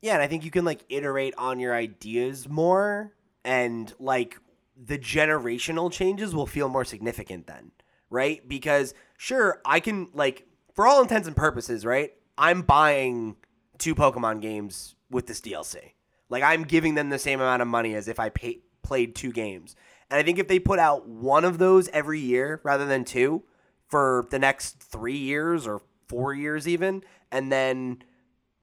[0.02, 4.38] Yeah, and I think you can like iterate on your ideas more and like
[4.76, 7.72] the generational changes will feel more significant then,
[8.10, 8.48] right?
[8.48, 12.12] Because sure, I can like for all intents and purposes, right?
[12.38, 13.38] I'm buying
[13.78, 15.94] two Pokemon games with this DLC.
[16.30, 19.32] Like I'm giving them the same amount of money as if I pay, played two
[19.32, 19.76] games.
[20.10, 23.44] And I think if they put out one of those every year rather than two
[23.88, 28.04] for the next three years or four years, even, and then,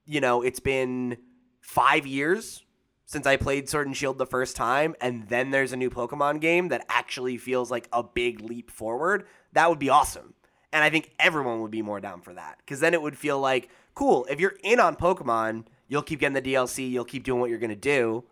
[0.04, 1.16] you know, it's been
[1.60, 2.64] five years
[3.12, 6.40] since I played Sword and Shield the first time, and then there's a new Pokemon
[6.40, 10.32] game that actually feels like a big leap forward, that would be awesome.
[10.72, 13.38] And I think everyone would be more down for that because then it would feel
[13.38, 17.38] like, cool, if you're in on Pokemon, you'll keep getting the DLC, you'll keep doing
[17.38, 18.24] what you're going to do.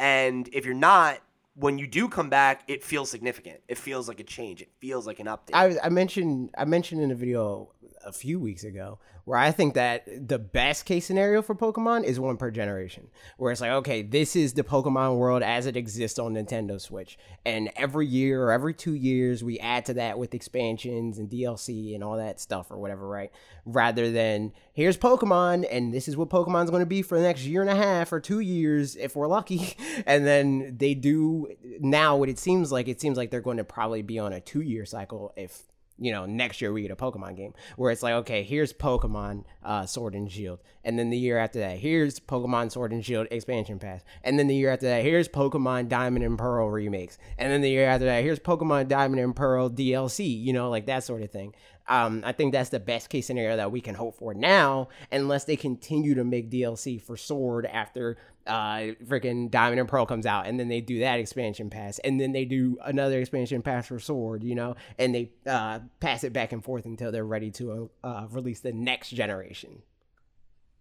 [0.00, 1.20] And if you're not,
[1.54, 3.60] when you do come back, it feels significant.
[3.68, 4.62] It feels like a change.
[4.62, 5.50] It feels like an update.
[5.54, 7.70] I, I mentioned I mentioned in a video
[8.04, 12.18] a few weeks ago where I think that the best case scenario for Pokemon is
[12.18, 16.18] one per generation, where it's like, okay, this is the Pokemon world as it exists
[16.18, 20.34] on Nintendo Switch, and every year or every two years we add to that with
[20.34, 23.30] expansions and DLC and all that stuff or whatever, right?
[23.64, 27.44] Rather than here's Pokemon and this is what Pokemon's going to be for the next
[27.44, 29.76] year and a half or two years if we're lucky,
[30.06, 31.48] and then they do
[31.80, 34.40] now what it seems like it seems like they're going to probably be on a
[34.40, 35.62] two year cycle if
[36.02, 39.44] you know, next year we get a Pokemon game where it's like, okay, here's Pokemon
[39.62, 43.28] uh, Sword and Shield, and then the year after that, here's Pokemon Sword and Shield
[43.30, 47.52] expansion pass, and then the year after that, here's Pokemon Diamond and Pearl remakes, and
[47.52, 51.04] then the year after that, here's Pokemon Diamond and Pearl DLC, you know, like that
[51.04, 51.54] sort of thing.
[51.88, 55.44] Um, I think that's the best case scenario that we can hope for now, unless
[55.44, 60.46] they continue to make DLC for Sword after uh freaking Diamond and Pearl comes out,
[60.46, 63.98] and then they do that expansion pass, and then they do another expansion pass for
[63.98, 67.90] Sword, you know, and they uh, pass it back and forth until they're ready to
[68.02, 69.82] uh, release the next generation.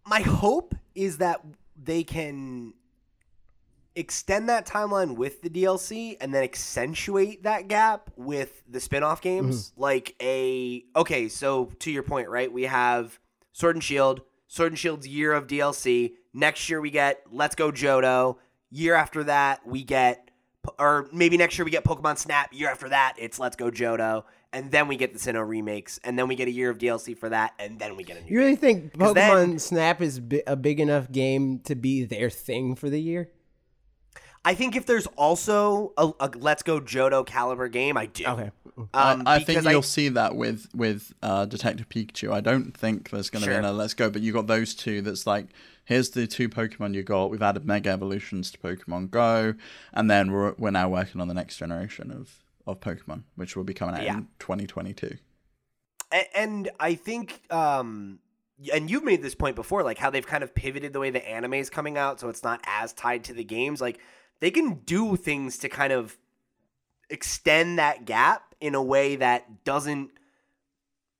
[0.08, 1.42] My hope is that
[1.84, 2.74] they can
[3.96, 9.72] extend that timeline with the DLC and then accentuate that gap with the spin-off games
[9.72, 9.82] mm-hmm.
[9.82, 13.20] like a okay so to your point right we have
[13.52, 17.72] Sword and Shield Sword and Shield's year of DLC next year we get Let's Go
[17.72, 18.38] Johto
[18.70, 20.30] year after that we get
[20.80, 24.24] or maybe next year we get Pokemon Snap year after that it's Let's Go Johto
[24.54, 27.18] and then we get the Sinnoh remakes and then we get a year of DLC
[27.18, 28.90] for that and then we get a new You really game.
[28.90, 33.02] think Pokemon then, Snap is a big enough game to be their thing for the
[33.02, 33.30] year?
[34.44, 38.26] I think if there's also a, a Let's Go Johto caliber game, I do.
[38.26, 38.52] Okay.
[38.94, 42.34] Um, I think you'll I, see that with with uh, Detective Pikachu.
[42.34, 43.54] I don't think there's going to sure.
[43.54, 45.02] be another Let's Go, but you got those two.
[45.02, 45.48] That's like
[45.86, 47.30] here's the two Pokemon you got.
[47.30, 49.54] We've added Mega Evolutions to Pokemon Go,
[49.94, 53.64] and then we're we're now working on the next generation of of Pokemon, which will
[53.64, 54.18] be coming out yeah.
[54.18, 55.18] in 2022.
[56.12, 58.20] And, and I think um,
[58.74, 61.28] and you've made this point before, like how they've kind of pivoted the way the
[61.28, 63.82] anime is coming out, so it's not as tied to the games.
[63.82, 64.00] Like
[64.42, 66.18] they can do things to kind of
[67.10, 70.12] extend that gap in a way that doesn't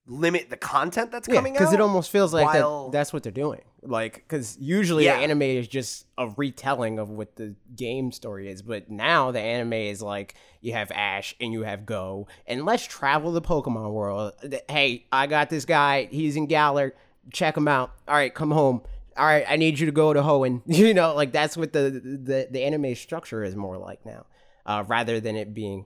[0.08, 1.60] limit the content that's yeah, coming out.
[1.60, 2.86] Because it almost feels like while...
[2.86, 3.62] that, that's what they're doing.
[3.84, 5.18] Like, because usually yeah.
[5.18, 9.40] the anime is just a retelling of what the game story is, but now the
[9.40, 13.92] anime is like you have Ash and you have Go, and let's travel the Pokemon
[13.92, 14.34] world.
[14.70, 16.08] Hey, I got this guy.
[16.12, 16.94] He's in Galar.
[17.32, 17.92] Check him out.
[18.08, 18.82] All right, come home
[19.18, 20.62] all right, I need you to go to Hoenn.
[20.68, 24.26] You know, like that's what the the, the anime structure is more like now,
[24.66, 25.86] uh, rather than it being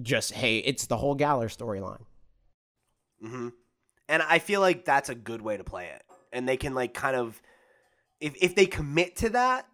[0.00, 2.04] just hey, it's the whole Galar storyline.
[3.24, 3.48] Mm-hmm.
[4.08, 6.94] And I feel like that's a good way to play it, and they can like
[6.94, 7.40] kind of
[8.20, 9.66] if if they commit to that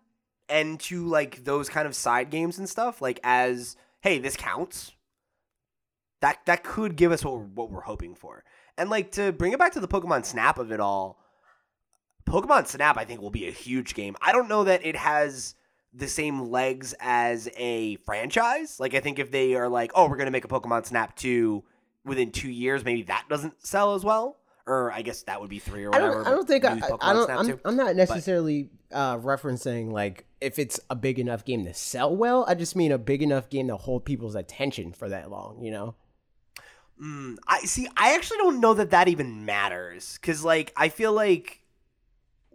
[0.49, 4.93] and to like those kind of side games and stuff, like as hey, this counts.
[6.21, 8.43] That that could give us what we're, what we're hoping for,
[8.77, 11.21] and like to bring it back to the Pokemon Snap of it all
[12.29, 14.17] Pokemon Snap, I think, will be a huge game.
[14.21, 15.55] I don't know that it has
[15.93, 18.79] the same legs as a franchise.
[18.79, 21.17] Like, I think if they are like, oh, we're going to make a Pokemon Snap
[21.17, 21.65] 2
[22.05, 24.37] within two years, maybe that doesn't sell as well.
[24.67, 26.11] Or I guess that would be three or whatever.
[26.11, 27.31] I don't, I don't think I, I, don't.
[27.31, 32.15] I'm, I'm, not necessarily uh, referencing like if it's a big enough game to sell
[32.15, 32.45] well.
[32.47, 35.63] I just mean a big enough game to hold people's attention for that long.
[35.63, 35.95] You know.
[37.03, 37.89] Mm, I see.
[37.97, 41.63] I actually don't know that that even matters because, like, I feel like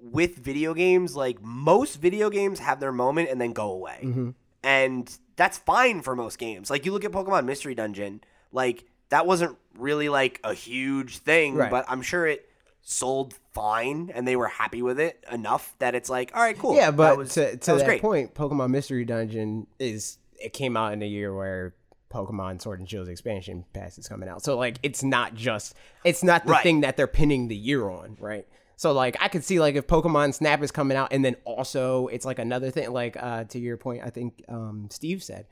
[0.04, 4.00] with video games, like most video games have their moment and then go away.
[4.04, 4.30] Mm-hmm.
[4.64, 6.70] And that's fine for most games.
[6.70, 11.56] Like you look at Pokemon Mystery Dungeon, like that wasn't really like a huge thing,
[11.56, 11.72] right.
[11.72, 12.50] but I'm sure it
[12.82, 16.76] sold fine and they were happy with it enough that it's like, all right, cool.
[16.76, 20.76] Yeah, but that was, to, to that, that point, Pokemon Mystery Dungeon is it came
[20.76, 21.74] out in a year where
[22.12, 24.44] Pokemon Sword and Shield's expansion pass is coming out.
[24.44, 25.74] So like it's not just
[26.04, 26.64] it's not the right.
[26.64, 28.46] thing that they're pinning the year on, right?
[28.84, 32.08] So like I could see like if Pokemon Snap is coming out and then also
[32.08, 35.48] it's like another thing like uh to your point I think um Steve said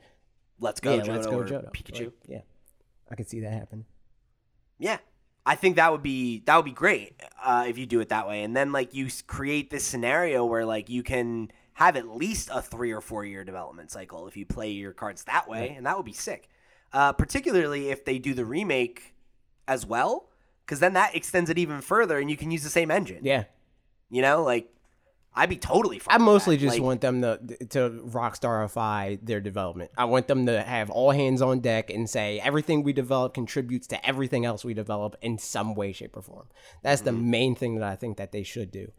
[0.60, 1.38] let's go yeah, let's go.
[1.40, 2.04] Pikachu.
[2.04, 2.40] Like, yeah.
[3.10, 3.86] I could see that happen.
[4.78, 4.98] Yeah.
[5.46, 8.28] I think that would be that would be great uh, if you do it that
[8.28, 12.50] way and then like you create this scenario where like you can have at least
[12.52, 15.86] a three or four year development cycle if you play your cards that way, and
[15.86, 16.50] that would be sick.
[16.92, 19.14] Uh, particularly if they do the remake
[19.66, 20.28] as well,
[20.64, 23.20] because then that extends it even further, and you can use the same engine.
[23.24, 23.44] Yeah.
[24.10, 24.68] You know, like
[25.34, 26.14] I'd be totally fine.
[26.14, 27.38] I mostly just Like, want them to
[27.70, 29.90] to rockstarify their development.
[29.96, 33.86] I want them to have all hands on deck and say everything we develop contributes
[33.88, 36.48] to everything else we develop in some way, shape, or form.
[36.82, 37.30] That's the Mm-hmm.
[37.30, 38.92] main thing that I think that they should do.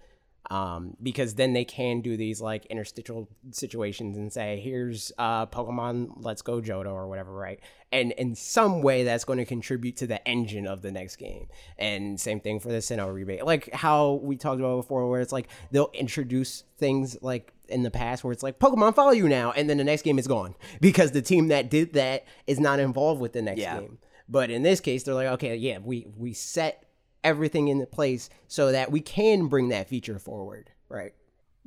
[0.50, 6.16] Um, because then they can do these like interstitial situations and say, "Here's uh, Pokemon,
[6.18, 7.60] let's go Johto or whatever," right?
[7.94, 11.48] And in some way, that's going to contribute to the engine of the next game.
[11.78, 15.32] And same thing for the Sinnoh rebate, like how we talked about before, where it's
[15.32, 19.54] like they'll introduce things like in the past where it's like Pokemon follow you now,
[19.54, 22.80] and then the next game is gone because the team that did that is not
[22.82, 23.80] involved with the next Yeah.
[23.80, 23.98] game.
[24.28, 26.84] But in this case, they're like, okay, yeah, we we set
[27.24, 31.14] everything into place so that we can bring that feature forward, right?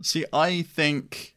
[0.02, 1.36] See, I think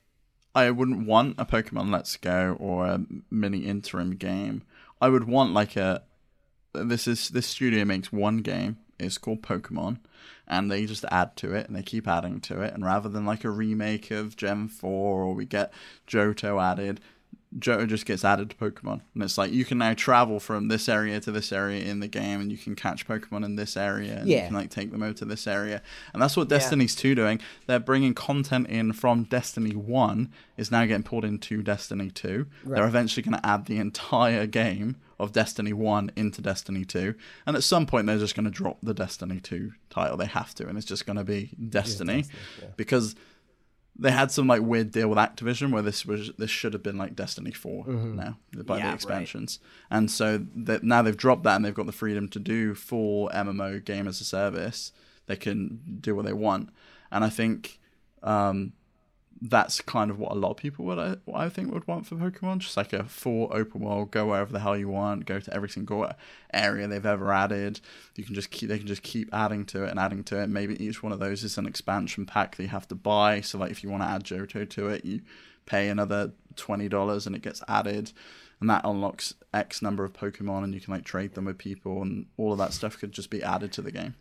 [0.54, 4.64] I wouldn't want a Pokemon Let's Go or a mini interim game.
[5.02, 6.04] I would want like a
[6.74, 8.78] this is this studio makes one game.
[9.00, 10.00] It's called Pokemon,
[10.48, 12.74] and they just add to it and they keep adding to it.
[12.74, 15.72] And rather than like a remake of Gen Four or we get
[16.08, 17.00] Johto added,
[17.58, 20.88] Johto just gets added to Pokemon, and it's like you can now travel from this
[20.88, 24.18] area to this area in the game, and you can catch Pokemon in this area,
[24.20, 25.82] and you can like take them over to this area,
[26.14, 27.40] and that's what Destiny's two doing.
[27.66, 32.46] They're bringing content in from Destiny one is now getting pulled into Destiny two.
[32.76, 37.16] They're eventually going to add the entire game of Destiny one into Destiny two,
[37.48, 40.18] and at some point they're just going to drop the Destiny two title.
[40.18, 42.26] They have to, and it's just going to be Destiny,
[42.78, 43.16] because
[44.02, 46.98] they had some like weird deal with Activision where this was this should have been
[46.98, 48.94] like Destiny 4 now by Yeah, the right.
[48.96, 49.60] expansions,
[49.92, 53.30] and so that now they've dropped that and they've got the freedom to do full
[53.34, 54.92] MMO game as a service.
[55.28, 56.70] They can do what they want,
[57.12, 57.80] and I think
[58.24, 58.74] um,
[59.42, 62.06] that's kind of what a lot of people would I, what I think would want
[62.06, 65.40] for Pokemon, just like a full open world, go wherever the hell you want, go
[65.40, 66.12] to every single
[66.54, 67.80] area they've ever added.
[68.16, 70.48] You can just keep they can just keep adding to it and adding to it.
[70.48, 73.42] Maybe each one of those is an expansion pack that you have to buy.
[73.42, 75.22] So like if you want to add Johto to it, you
[75.66, 78.12] pay another twenty dollars and it gets added.
[78.60, 82.02] And that unlocks X number of Pokemon, and you can like trade them with people,
[82.02, 84.16] and all of that stuff could just be added to the game.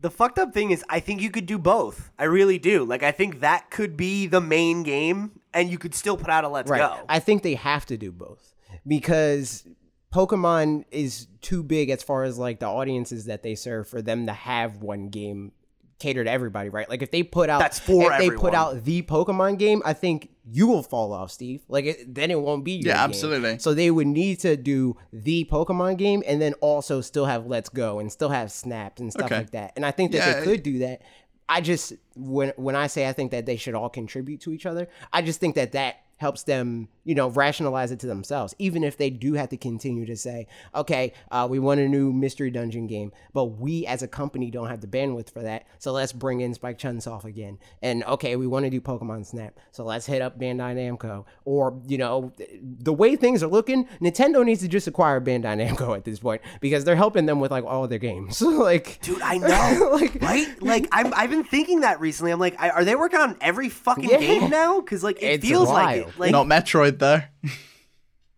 [0.00, 2.10] The fucked up thing is I think you could do both.
[2.18, 2.84] I really do.
[2.84, 6.44] Like I think that could be the main game and you could still put out
[6.44, 6.78] a let's Right.
[6.80, 6.98] go.
[7.08, 8.54] I think they have to do both
[8.86, 9.66] because
[10.12, 14.26] Pokemon is too big as far as like the audiences that they serve for them
[14.26, 15.52] to have one game
[15.98, 16.88] cater to everybody, right?
[16.88, 19.92] Like if they put out That's for if they put out the Pokemon game, I
[19.92, 21.62] think you will fall off, Steve.
[21.68, 23.10] Like it, then it won't be your Yeah, game.
[23.10, 23.58] absolutely.
[23.58, 27.68] So they would need to do the Pokemon game and then also still have Let's
[27.68, 29.38] Go and still have snaps and stuff Okay.
[29.38, 29.72] like that.
[29.76, 31.02] And I think that Yeah, they could do that.
[31.48, 34.66] I just when when I say I think that they should all contribute to each
[34.66, 38.54] other, I just think that that helps them, you know, rationalize it to themselves.
[38.58, 42.12] Even if they do have to continue to say, okay, uh, we want a new
[42.12, 45.92] mystery dungeon game, but we as a company don't have the bandwidth for that, so
[45.92, 47.58] let's bring in Spike Chunsoft again.
[47.82, 51.24] And okay, we want to do Pokemon Snap, so let's hit up Bandai Namco.
[51.44, 55.96] Or you know, the way things are looking, Nintendo needs to just acquire Bandai Namco
[55.96, 58.40] at this point because they're helping them with like all their games.
[58.42, 60.62] like, Dude, I know, Like- right?
[60.62, 62.32] Like I'm, I've been thinking that recently.
[62.32, 64.18] I'm like, I, are they working on every fucking Yeah.
[64.18, 64.80] game now?
[64.80, 66.05] Because like it It's feels like it.
[66.18, 67.20] Like Not Metroid though.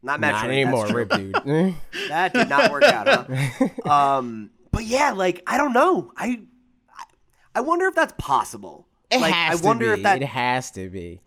[0.02, 0.86] not Metroid not anymore.
[0.88, 1.36] Rip dude.
[1.46, 1.72] Eh.
[2.08, 3.68] That did not work out, huh?
[3.90, 6.12] Um, but yeah, like I don't know.
[6.16, 6.40] I,
[6.96, 7.04] I-
[7.54, 8.86] I wonder if that's possible.
[9.10, 10.00] It like, has I wonder to be.
[10.00, 10.22] if that.
[10.22, 11.20] It has to be.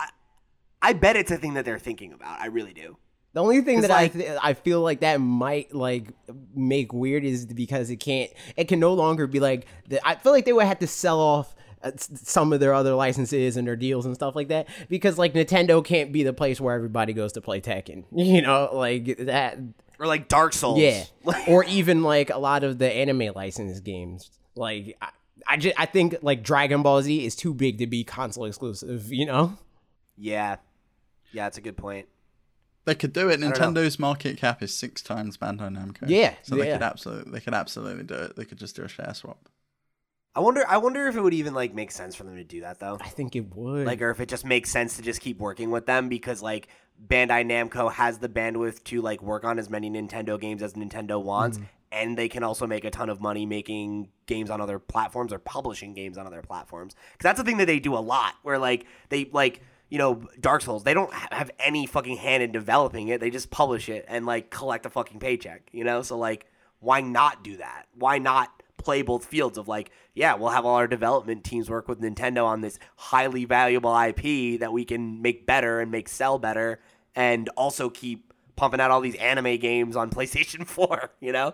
[0.82, 2.40] I bet it's a thing that they're thinking about.
[2.40, 2.98] I really do.
[3.34, 6.08] The only thing that like- I th- I feel like that might like
[6.56, 10.32] make weird is because it can't it can no longer be like the, I feel
[10.32, 13.68] like they would have to sell off s- Uh, some of their other licenses and
[13.68, 17.14] their deals and stuff like that because like Nintendo can't be the place where everybody
[17.14, 19.58] goes to play Tekken you know like that
[20.00, 20.80] Or like Dark Souls.
[20.80, 21.06] yeah
[21.48, 25.10] or even like a lot of the anime licensed games like I,
[25.48, 29.12] I just I think like Dragon Ball Z is too big to be console exclusive
[29.12, 29.58] you know
[30.18, 30.58] yeah,
[31.32, 31.46] yeah.
[31.46, 32.08] That's a good point.
[32.86, 33.40] They could do it.
[33.40, 36.04] Nintendo's market cap is six times Bandai Namco.
[36.08, 36.74] Yeah, so they yeah.
[36.74, 38.36] could absolutely, they could absolutely do it.
[38.36, 39.50] They could just do a share swap.
[40.36, 40.64] I wonder.
[40.68, 42.98] I wonder if it would even like make sense for them to do that though.
[43.02, 45.72] I think it would Like, or if it just makes sense to just keep working
[45.72, 46.68] with them because like
[47.06, 51.22] Bandai Namco has the bandwidth to like work on as many Nintendo games as Nintendo
[51.22, 51.66] wants, Mm-hmm.
[51.92, 55.40] and they can also make a ton of money making games on other platforms or
[55.40, 56.96] publishing games on other platforms.
[57.12, 60.24] Because that's the thing that they do a lot, where like they like you know
[60.40, 64.06] Dark Souls, they don't have any fucking hand in developing it; they just publish it
[64.08, 65.68] and like collect a fucking paycheck.
[65.74, 66.46] You know, so like
[66.80, 67.88] why not do that?
[67.96, 68.61] Why not?
[68.84, 72.46] Play both fields of like, yeah, we'll have all our development teams work with Nintendo
[72.46, 76.80] on this highly valuable IP that we can make better and make sell better,
[77.16, 81.54] and also keep pumping out all these anime games on PlayStation 4, you know?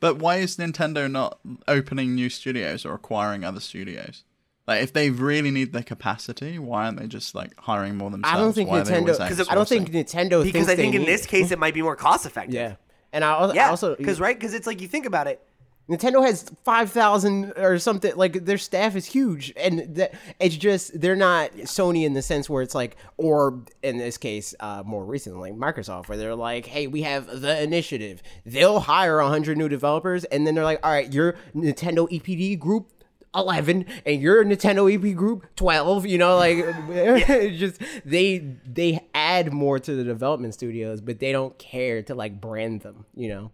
[0.00, 4.24] But why is Nintendo not opening new studios or acquiring other studios?
[4.66, 8.36] Like, if they really need the capacity, why aren't they just like hiring more themselves?
[8.36, 9.46] I don't think Why are they always Nintendo.
[9.50, 9.90] I don't think?
[9.90, 10.42] Nintendo.
[10.42, 12.54] Because thinks I think they in need- this case it might be more cost effective.
[12.54, 12.76] yeah,
[13.12, 15.42] and I al- Yeah, also because right, because it's like you think about it.
[15.88, 18.16] Nintendo has five thousand or something.
[18.16, 22.48] Like their staff is huge, and that it's just they're not Sony in the sense
[22.48, 26.86] where it's like, or in this case, uh, more recently, Microsoft, where they're like, "Hey,
[26.86, 31.12] we have the initiative." They'll hire hundred new developers, and then they're like, "All right,
[31.12, 32.90] your Nintendo EPD group."
[33.36, 36.56] 11 and your Nintendo EP group 12 you know like
[36.88, 42.14] it's just they they add more to the development studios but they don't care to
[42.14, 43.50] like brand them you know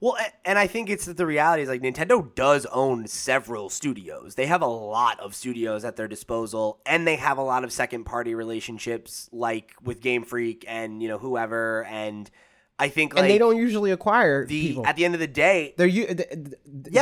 [0.00, 4.34] Well, and I think it's that the reality is like Nintendo does own several studios.
[4.34, 7.72] They have a lot of studios at their disposal, and they have a lot of
[7.72, 11.84] second party relationships, like with Game Freak and you know whoever.
[11.84, 12.30] And
[12.78, 14.86] I think like and they don't usually acquire the people.
[14.86, 16.04] at the end of the day, They're you.
[16.08, 16.14] Yeah,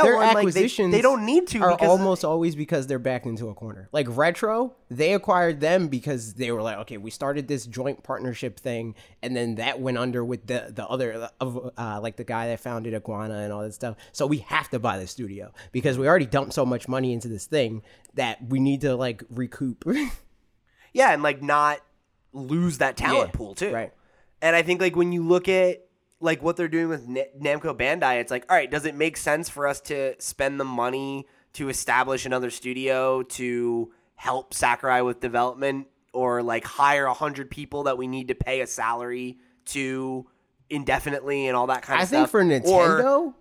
[0.02, 0.92] their well, and, like, they- acquisitions.
[0.92, 3.88] they don't need to Are almost always because they're backed into a corner.
[3.90, 8.60] Like retro, they acquired them because they were like, okay, we started this joint partnership
[8.60, 12.46] thing, and then that went under with the the other of uh, like the guy
[12.48, 13.96] that founded Iguana and all that stuff.
[14.12, 17.26] So we have to buy the studio because we already dumped so much money into
[17.26, 17.82] this thing
[18.14, 19.84] that we need to like recoup.
[20.92, 21.80] yeah, and like not
[22.32, 23.72] lose that talent Yeah, pool too.
[23.72, 23.92] right.
[24.45, 25.78] And I think like when you look at
[26.20, 29.16] like what they're doing with N- Namco Bandai, it's like, all right, does it make
[29.16, 35.20] sense for us to spend the money to establish another studio to help Sakurai with
[35.20, 40.26] development, or like hire a hundred people that we need to pay a salary to
[40.68, 42.34] indefinitely and all that kind of stuff?
[42.34, 43.34] I think for Or Nintendo,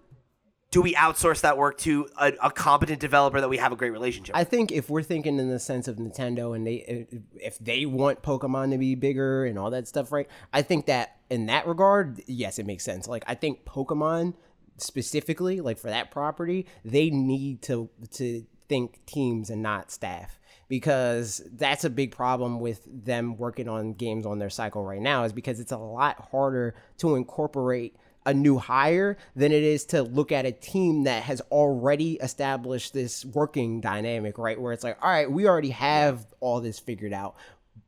[0.73, 3.91] do we outsource that work to a, a competent developer that we have a great
[3.91, 4.35] relationship?
[4.35, 7.05] I think if we're thinking in the sense of Nintendo and they
[7.35, 10.27] if they want Pokemon to be bigger and all that stuff, right?
[10.51, 13.07] I think that in that regard, yes, it makes sense.
[13.07, 14.33] Like I think Pokemon
[14.77, 21.43] specifically, like for that property, they need to to think teams and not staff because
[21.53, 25.33] that's a big problem with them working on games on their cycle right now is
[25.33, 27.95] because it's a lot harder to incorporate
[28.25, 32.93] a new hire than it is to look at a team that has already established
[32.93, 34.59] this working dynamic, right?
[34.59, 37.35] Where it's like, all right, we already have all this figured out.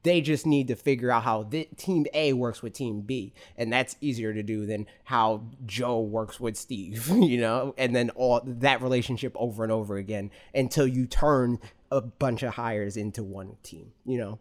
[0.03, 3.33] They just need to figure out how thi- team A works with team B.
[3.57, 7.73] And that's easier to do than how Joe works with Steve, you know?
[7.77, 11.59] And then all that relationship over and over again until you turn
[11.91, 14.39] a bunch of hires into one team, you know?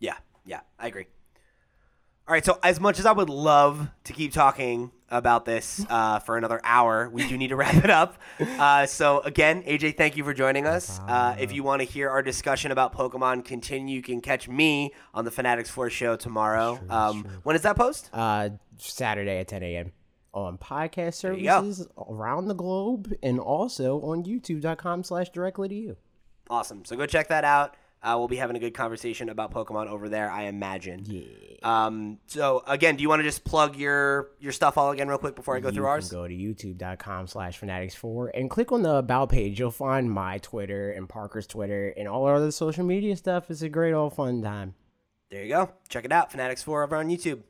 [0.00, 1.06] Yeah, yeah, I agree.
[2.32, 6.18] All right, so as much as I would love to keep talking about this uh,
[6.20, 8.16] for another hour, we do need to wrap it up.
[8.40, 10.98] Uh, so again, AJ, thank you for joining us.
[11.06, 14.94] Uh, if you want to hear our discussion about Pokemon continue, you can catch me
[15.12, 16.80] on the Fanatix Four's show tomorrow.
[16.88, 18.08] um, When is that post?
[18.14, 19.92] uh, Saturday at 10 a.m.
[20.32, 25.96] on podcast services around the globe and also on youtube.com slash directly to you.
[26.48, 26.86] Awesome.
[26.86, 27.76] So go check that out.
[28.02, 31.04] Uh, we'll be having a good conversation about Pokemon over there, I imagine.
[31.06, 31.22] Yeah.
[31.62, 35.18] Um, so again, do you want to just plug your your stuff all again real
[35.18, 36.10] quick before I go through ours?
[36.10, 39.60] go to youtube.com slash fanatix4 and click on the about page.
[39.60, 43.50] You'll find my Twitter and Parker's Twitter and all our other social media stuff.
[43.50, 44.74] It's a great old fun time.
[45.30, 45.70] There you go.
[45.88, 46.32] Check it out.
[46.32, 47.42] Fanatix 4 over on YouTube.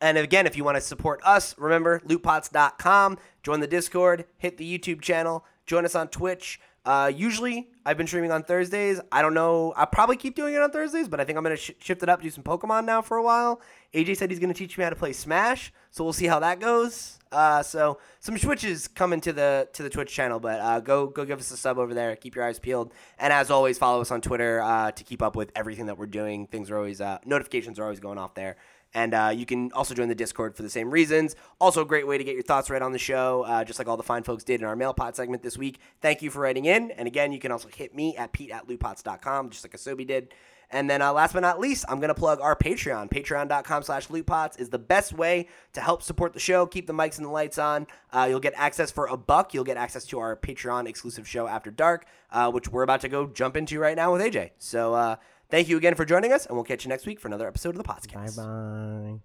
[0.00, 3.18] And again, if you want to support us, remember lootpots.com.
[3.42, 6.60] Join the Discord, hit the YouTube channel, join us on Twitch.
[6.88, 8.98] Uh, usually, I've been streaming on Thursdays.
[9.12, 9.74] I don't know.
[9.76, 12.02] I'll probably keep doing it on Thursdays, but I think I'm going to sh- shift
[12.02, 13.60] it up, do some Pokemon now for a while.
[13.92, 16.38] AJ said he's going to teach me how to play Smash, so we'll see how
[16.38, 17.18] that goes.
[17.30, 21.26] Uh, so some switches coming to the to the Twitch channel, but uh, go go
[21.26, 22.16] give us a sub over there.
[22.16, 25.36] Keep your eyes peeled, and as always, follow us on Twitter uh, to keep up
[25.36, 26.46] with everything that we're doing.
[26.46, 28.56] Things are always uh, notifications are always going off there.
[28.94, 31.36] And uh, you can also join the Discord for the same reasons.
[31.60, 33.86] Also, a great way to get your thoughts read on the show, uh, just like
[33.86, 35.78] all the fine folks did in our MailPot segment this week.
[36.00, 36.90] Thank you for writing in.
[36.92, 40.32] And again, you can also hit me at pete at lootpots.com, just like Asobi did.
[40.70, 43.10] And then uh, last but not least, I'm going to plug our Patreon.
[43.10, 47.16] Patreon.com slash lootpots is the best way to help support the show, keep the mics
[47.16, 47.86] and the lights on.
[48.12, 49.54] Uh, you'll get access for a buck.
[49.54, 53.08] You'll get access to our Patreon exclusive show After Dark, uh, which we're about to
[53.08, 54.50] go jump into right now with AJ.
[54.58, 55.16] So uh,
[55.50, 57.76] thank you again for joining us, and we'll catch you next week for another episode
[57.76, 58.36] of the podcast.
[58.36, 59.20] Bye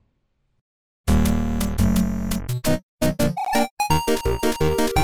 [4.96, 5.03] bye.